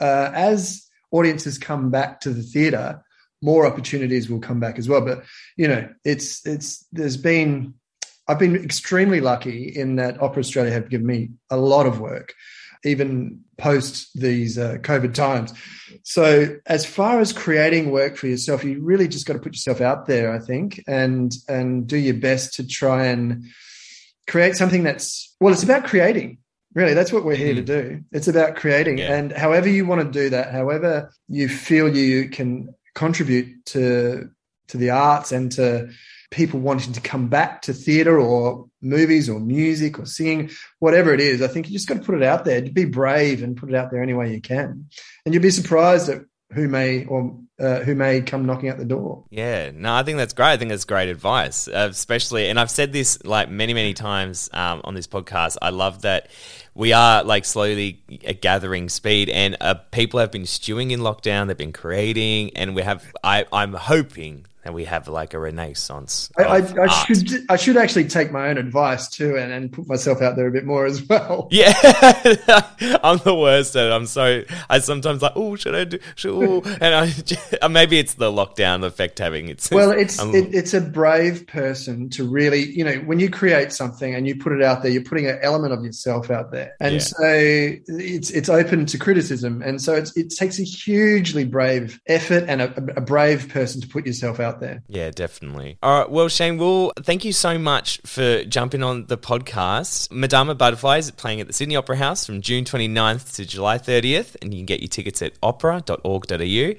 uh, 0.00 0.30
as 0.32 0.88
audiences 1.10 1.58
come 1.58 1.90
back 1.90 2.20
to 2.20 2.30
the 2.30 2.42
theatre, 2.42 3.02
more 3.42 3.66
opportunities 3.66 4.30
will 4.30 4.38
come 4.38 4.60
back 4.60 4.78
as 4.78 4.88
well. 4.88 5.00
But 5.00 5.24
you 5.56 5.66
know, 5.66 5.88
it's 6.04 6.46
it's 6.46 6.86
there's 6.92 7.16
been 7.16 7.74
I've 8.28 8.38
been 8.38 8.56
extremely 8.56 9.20
lucky 9.20 9.64
in 9.64 9.96
that 9.96 10.22
Opera 10.22 10.40
Australia 10.40 10.72
have 10.72 10.88
given 10.88 11.06
me 11.06 11.30
a 11.50 11.56
lot 11.56 11.86
of 11.86 12.00
work, 12.00 12.34
even 12.84 13.40
post 13.58 14.10
these 14.18 14.58
uh, 14.58 14.76
COVID 14.80 15.14
times. 15.14 15.52
So 16.02 16.56
as 16.66 16.84
far 16.84 17.20
as 17.20 17.32
creating 17.32 17.90
work 17.90 18.16
for 18.16 18.26
yourself, 18.26 18.64
you 18.64 18.82
really 18.82 19.08
just 19.08 19.26
got 19.26 19.34
to 19.34 19.38
put 19.38 19.52
yourself 19.52 19.80
out 19.80 20.06
there, 20.06 20.32
I 20.32 20.38
think, 20.38 20.82
and 20.86 21.32
and 21.48 21.86
do 21.86 21.96
your 21.96 22.14
best 22.14 22.54
to 22.54 22.66
try 22.66 23.06
and 23.06 23.44
create 24.28 24.56
something 24.56 24.82
that's 24.82 25.34
well, 25.40 25.52
it's 25.52 25.62
about 25.62 25.84
creating. 25.84 26.38
Really, 26.74 26.94
that's 26.94 27.12
what 27.12 27.24
we're 27.24 27.36
here 27.36 27.54
mm-hmm. 27.54 27.66
to 27.66 27.82
do. 27.82 28.04
It's 28.12 28.28
about 28.28 28.56
creating, 28.56 28.98
yeah. 28.98 29.14
and 29.14 29.30
however 29.30 29.68
you 29.68 29.84
want 29.84 30.00
to 30.00 30.10
do 30.10 30.30
that, 30.30 30.52
however 30.52 31.12
you 31.28 31.48
feel 31.48 31.94
you 31.94 32.30
can 32.30 32.74
contribute 32.94 33.64
to 33.66 34.30
to 34.68 34.76
the 34.78 34.90
arts 34.90 35.32
and 35.32 35.52
to 35.52 35.90
people 36.32 36.58
wanting 36.58 36.92
to 36.94 37.00
come 37.00 37.28
back 37.28 37.62
to 37.62 37.72
theatre 37.72 38.18
or 38.18 38.66
movies 38.80 39.28
or 39.28 39.38
music 39.38 39.98
or 39.98 40.06
singing, 40.06 40.50
whatever 40.80 41.14
it 41.14 41.20
is. 41.20 41.42
I 41.42 41.46
think 41.46 41.68
you 41.68 41.74
just 41.74 41.86
got 41.86 41.98
to 41.98 42.02
put 42.02 42.16
it 42.16 42.24
out 42.24 42.44
there. 42.44 42.60
Be 42.62 42.86
brave 42.86 43.42
and 43.42 43.56
put 43.56 43.68
it 43.68 43.76
out 43.76 43.92
there 43.92 44.02
any 44.02 44.14
way 44.14 44.32
you 44.32 44.40
can, 44.40 44.88
and 45.24 45.32
you'll 45.32 45.42
be 45.42 45.50
surprised 45.50 46.08
at 46.08 46.22
who 46.52 46.68
may 46.68 47.04
or 47.04 47.38
uh, 47.60 47.80
who 47.80 47.94
may 47.94 48.20
come 48.20 48.44
knocking 48.44 48.68
at 48.68 48.78
the 48.78 48.84
door. 48.84 49.24
Yeah, 49.30 49.70
no, 49.72 49.94
I 49.94 50.02
think 50.02 50.18
that's 50.18 50.32
great. 50.32 50.48
I 50.48 50.56
think 50.56 50.70
that's 50.70 50.84
great 50.84 51.08
advice, 51.08 51.68
uh, 51.68 51.88
especially, 51.90 52.48
and 52.48 52.58
I've 52.58 52.70
said 52.70 52.92
this 52.92 53.24
like 53.24 53.50
many, 53.50 53.74
many 53.74 53.94
times 53.94 54.50
um, 54.52 54.80
on 54.84 54.94
this 54.94 55.06
podcast. 55.06 55.58
I 55.62 55.70
love 55.70 56.02
that 56.02 56.28
we 56.74 56.92
are 56.92 57.22
like 57.22 57.44
slowly 57.44 58.02
uh, 58.26 58.32
gathering 58.40 58.88
speed, 58.88 59.28
and 59.30 59.56
uh, 59.60 59.74
people 59.74 60.20
have 60.20 60.32
been 60.32 60.46
stewing 60.46 60.90
in 60.90 61.00
lockdown. 61.00 61.46
They've 61.46 61.56
been 61.56 61.72
creating, 61.72 62.56
and 62.56 62.74
we 62.74 62.82
have. 62.82 63.04
I, 63.22 63.46
I'm 63.52 63.74
hoping 63.74 64.46
and 64.64 64.74
we 64.74 64.84
have 64.84 65.08
like 65.08 65.34
a 65.34 65.38
renaissance. 65.38 66.30
I, 66.38 66.42
I, 66.42 66.84
I 66.84 67.04
should 67.04 67.50
I 67.50 67.56
should 67.56 67.76
actually 67.76 68.04
take 68.04 68.30
my 68.30 68.48
own 68.48 68.58
advice 68.58 69.08
too 69.08 69.36
and, 69.36 69.52
and 69.52 69.72
put 69.72 69.88
myself 69.88 70.22
out 70.22 70.36
there 70.36 70.46
a 70.46 70.52
bit 70.52 70.64
more 70.64 70.86
as 70.86 71.02
well. 71.02 71.48
Yeah, 71.62 71.72
I'm 73.04 73.18
the 73.18 73.36
worst 73.38 73.76
at 73.76 73.86
it. 73.86 73.92
I'm 73.92 74.06
so 74.06 74.42
I 74.70 74.78
sometimes 74.78 75.20
like 75.20 75.32
oh 75.36 75.54
should 75.56 75.74
I 75.74 75.84
do 75.84 75.98
should 76.14 76.32
ooh, 76.32 76.62
and 76.80 77.12
I 77.60 77.68
maybe 77.68 77.98
it's 77.98 78.14
the 78.14 78.30
lockdown 78.30 78.84
effect 78.84 79.18
having 79.18 79.48
it's 79.48 79.70
well 79.70 79.90
it's 79.90 80.20
it, 80.22 80.54
it's 80.54 80.72
a 80.72 80.80
brave 80.80 81.46
person 81.46 82.08
to 82.10 82.24
really 82.26 82.64
you 82.64 82.84
know 82.84 82.94
when 83.00 83.20
you 83.20 83.28
create 83.28 83.72
something 83.72 84.14
and 84.14 84.26
you 84.26 84.34
put 84.34 84.52
it 84.52 84.62
out 84.62 84.82
there 84.82 84.90
you're 84.90 85.04
putting 85.04 85.26
an 85.26 85.38
element 85.42 85.74
of 85.74 85.84
yourself 85.84 86.30
out 86.30 86.50
there 86.52 86.74
and 86.80 86.94
yeah. 86.94 87.00
so 87.00 87.22
it's 87.22 88.30
it's 88.30 88.48
open 88.48 88.86
to 88.86 88.98
criticism 88.98 89.60
and 89.62 89.82
so 89.82 89.94
it's, 89.94 90.16
it 90.16 90.30
takes 90.30 90.58
a 90.58 90.64
hugely 90.64 91.44
brave 91.44 92.00
effort 92.06 92.44
and 92.48 92.62
a, 92.62 92.74
a 92.96 93.00
brave 93.00 93.48
person 93.50 93.80
to 93.80 93.86
put 93.86 94.06
yourself 94.06 94.40
out 94.40 94.51
out 94.52 94.60
there. 94.60 94.82
Yeah, 94.88 95.10
definitely. 95.10 95.78
All 95.82 96.00
right. 96.00 96.10
Well, 96.10 96.28
Shane, 96.28 96.58
well, 96.58 96.92
thank 97.00 97.24
you 97.24 97.32
so 97.32 97.58
much 97.58 98.00
for 98.04 98.44
jumping 98.44 98.82
on 98.82 99.06
the 99.06 99.18
podcast. 99.18 100.10
Madama 100.10 100.54
Butterfly 100.54 100.98
is 100.98 101.10
playing 101.10 101.40
at 101.40 101.46
the 101.46 101.52
Sydney 101.52 101.76
Opera 101.76 101.96
House 101.96 102.26
from 102.26 102.40
June 102.40 102.64
29th 102.64 103.34
to 103.36 103.44
July 103.44 103.78
30th, 103.78 104.36
and 104.42 104.52
you 104.52 104.60
can 104.60 104.66
get 104.66 104.80
your 104.80 104.88
tickets 104.88 105.22
at 105.22 105.32
opera.org.au. 105.42 106.72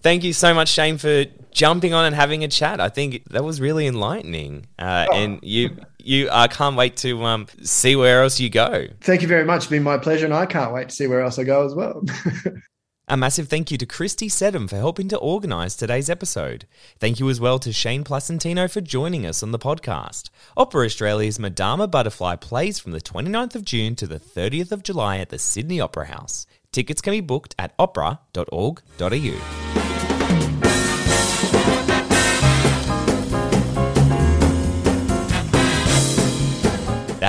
Thank 0.00 0.22
you 0.22 0.32
so 0.32 0.54
much, 0.54 0.68
Shane, 0.68 0.96
for 0.96 1.24
jumping 1.50 1.92
on 1.92 2.04
and 2.04 2.14
having 2.14 2.44
a 2.44 2.48
chat. 2.48 2.80
I 2.80 2.88
think 2.88 3.24
that 3.30 3.42
was 3.42 3.60
really 3.60 3.86
enlightening, 3.86 4.66
uh, 4.78 5.06
oh. 5.10 5.14
and 5.14 5.40
you 5.42 5.76
you 5.98 6.28
I 6.30 6.46
can't 6.46 6.76
wait 6.76 6.96
to 6.98 7.24
um, 7.24 7.48
see 7.62 7.96
where 7.96 8.22
else 8.22 8.38
you 8.38 8.48
go. 8.48 8.86
Thank 9.00 9.22
you 9.22 9.28
very 9.28 9.44
much. 9.44 9.62
It's 9.62 9.66
been 9.66 9.82
my 9.82 9.98
pleasure, 9.98 10.24
and 10.24 10.34
I 10.34 10.46
can't 10.46 10.72
wait 10.72 10.90
to 10.90 10.94
see 10.94 11.08
where 11.08 11.20
else 11.20 11.36
I 11.36 11.42
go 11.42 11.66
as 11.66 11.74
well. 11.74 12.04
A 13.10 13.16
massive 13.16 13.48
thank 13.48 13.70
you 13.70 13.78
to 13.78 13.86
Christy 13.86 14.28
Sedham 14.28 14.68
for 14.68 14.76
helping 14.76 15.08
to 15.08 15.16
organise 15.16 15.74
today's 15.74 16.10
episode. 16.10 16.66
Thank 16.98 17.18
you 17.18 17.30
as 17.30 17.40
well 17.40 17.58
to 17.60 17.72
Shane 17.72 18.04
Placentino 18.04 18.70
for 18.70 18.82
joining 18.82 19.24
us 19.24 19.42
on 19.42 19.50
the 19.50 19.58
podcast. 19.58 20.28
Opera 20.58 20.84
Australia's 20.84 21.38
Madama 21.38 21.88
Butterfly 21.88 22.36
plays 22.36 22.78
from 22.78 22.92
the 22.92 23.00
29th 23.00 23.54
of 23.54 23.64
June 23.64 23.96
to 23.96 24.06
the 24.06 24.20
30th 24.20 24.72
of 24.72 24.82
July 24.82 25.16
at 25.16 25.30
the 25.30 25.38
Sydney 25.38 25.80
Opera 25.80 26.08
House. 26.08 26.46
Tickets 26.70 27.00
can 27.00 27.12
be 27.12 27.22
booked 27.22 27.54
at 27.58 27.72
opera.org.au. 27.78 28.78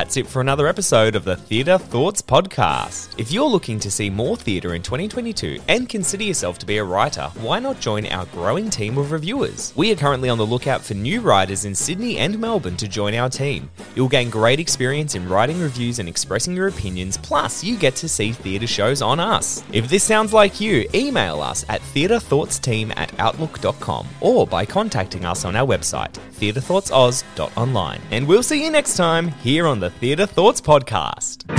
That's 0.09 0.17
it 0.17 0.25
for 0.25 0.41
another 0.41 0.65
episode 0.65 1.15
of 1.15 1.23
the 1.23 1.35
Theatre 1.35 1.77
Thoughts 1.77 2.19
Podcast. 2.19 3.13
If 3.19 3.31
you're 3.31 3.45
looking 3.45 3.77
to 3.77 3.91
see 3.91 4.09
more 4.09 4.35
theatre 4.35 4.73
in 4.73 4.81
2022 4.81 5.59
and 5.67 5.87
consider 5.87 6.23
yourself 6.23 6.57
to 6.57 6.65
be 6.65 6.77
a 6.77 6.83
writer, 6.83 7.29
why 7.41 7.59
not 7.59 7.79
join 7.79 8.07
our 8.07 8.25
growing 8.25 8.71
team 8.71 8.97
of 8.97 9.11
reviewers? 9.11 9.71
We 9.75 9.91
are 9.91 9.95
currently 9.95 10.29
on 10.29 10.39
the 10.39 10.47
lookout 10.47 10.81
for 10.81 10.95
new 10.95 11.21
writers 11.21 11.65
in 11.65 11.75
Sydney 11.75 12.17
and 12.17 12.39
Melbourne 12.39 12.75
to 12.77 12.87
join 12.87 13.13
our 13.13 13.29
team. 13.29 13.69
You'll 13.93 14.07
gain 14.07 14.31
great 14.31 14.59
experience 14.59 15.13
in 15.13 15.29
writing 15.29 15.61
reviews 15.61 15.99
and 15.99 16.09
expressing 16.09 16.55
your 16.55 16.69
opinions, 16.69 17.15
plus, 17.15 17.63
you 17.63 17.77
get 17.77 17.95
to 17.97 18.09
see 18.09 18.31
theatre 18.31 18.65
shows 18.65 19.03
on 19.03 19.19
us. 19.19 19.63
If 19.71 19.89
this 19.89 20.03
sounds 20.03 20.33
like 20.33 20.59
you, 20.59 20.89
email 20.95 21.39
us 21.39 21.65
at 21.69 21.81
theatrethoughtsteam 21.81 22.93
at 22.97 23.13
outlook.com 23.19 24.07
or 24.21 24.47
by 24.47 24.65
contacting 24.65 25.23
us 25.23 25.45
on 25.45 25.55
our 25.55 25.67
website, 25.67 26.13
theatrethoughtsoz.online. 26.39 28.01
And 28.09 28.27
we'll 28.27 28.41
see 28.41 28.63
you 28.63 28.71
next 28.71 28.97
time 28.97 29.27
here 29.27 29.67
on 29.67 29.79
the 29.79 29.98
Theatre 29.99 30.25
Thoughts 30.27 30.61
Podcast. 30.61 31.58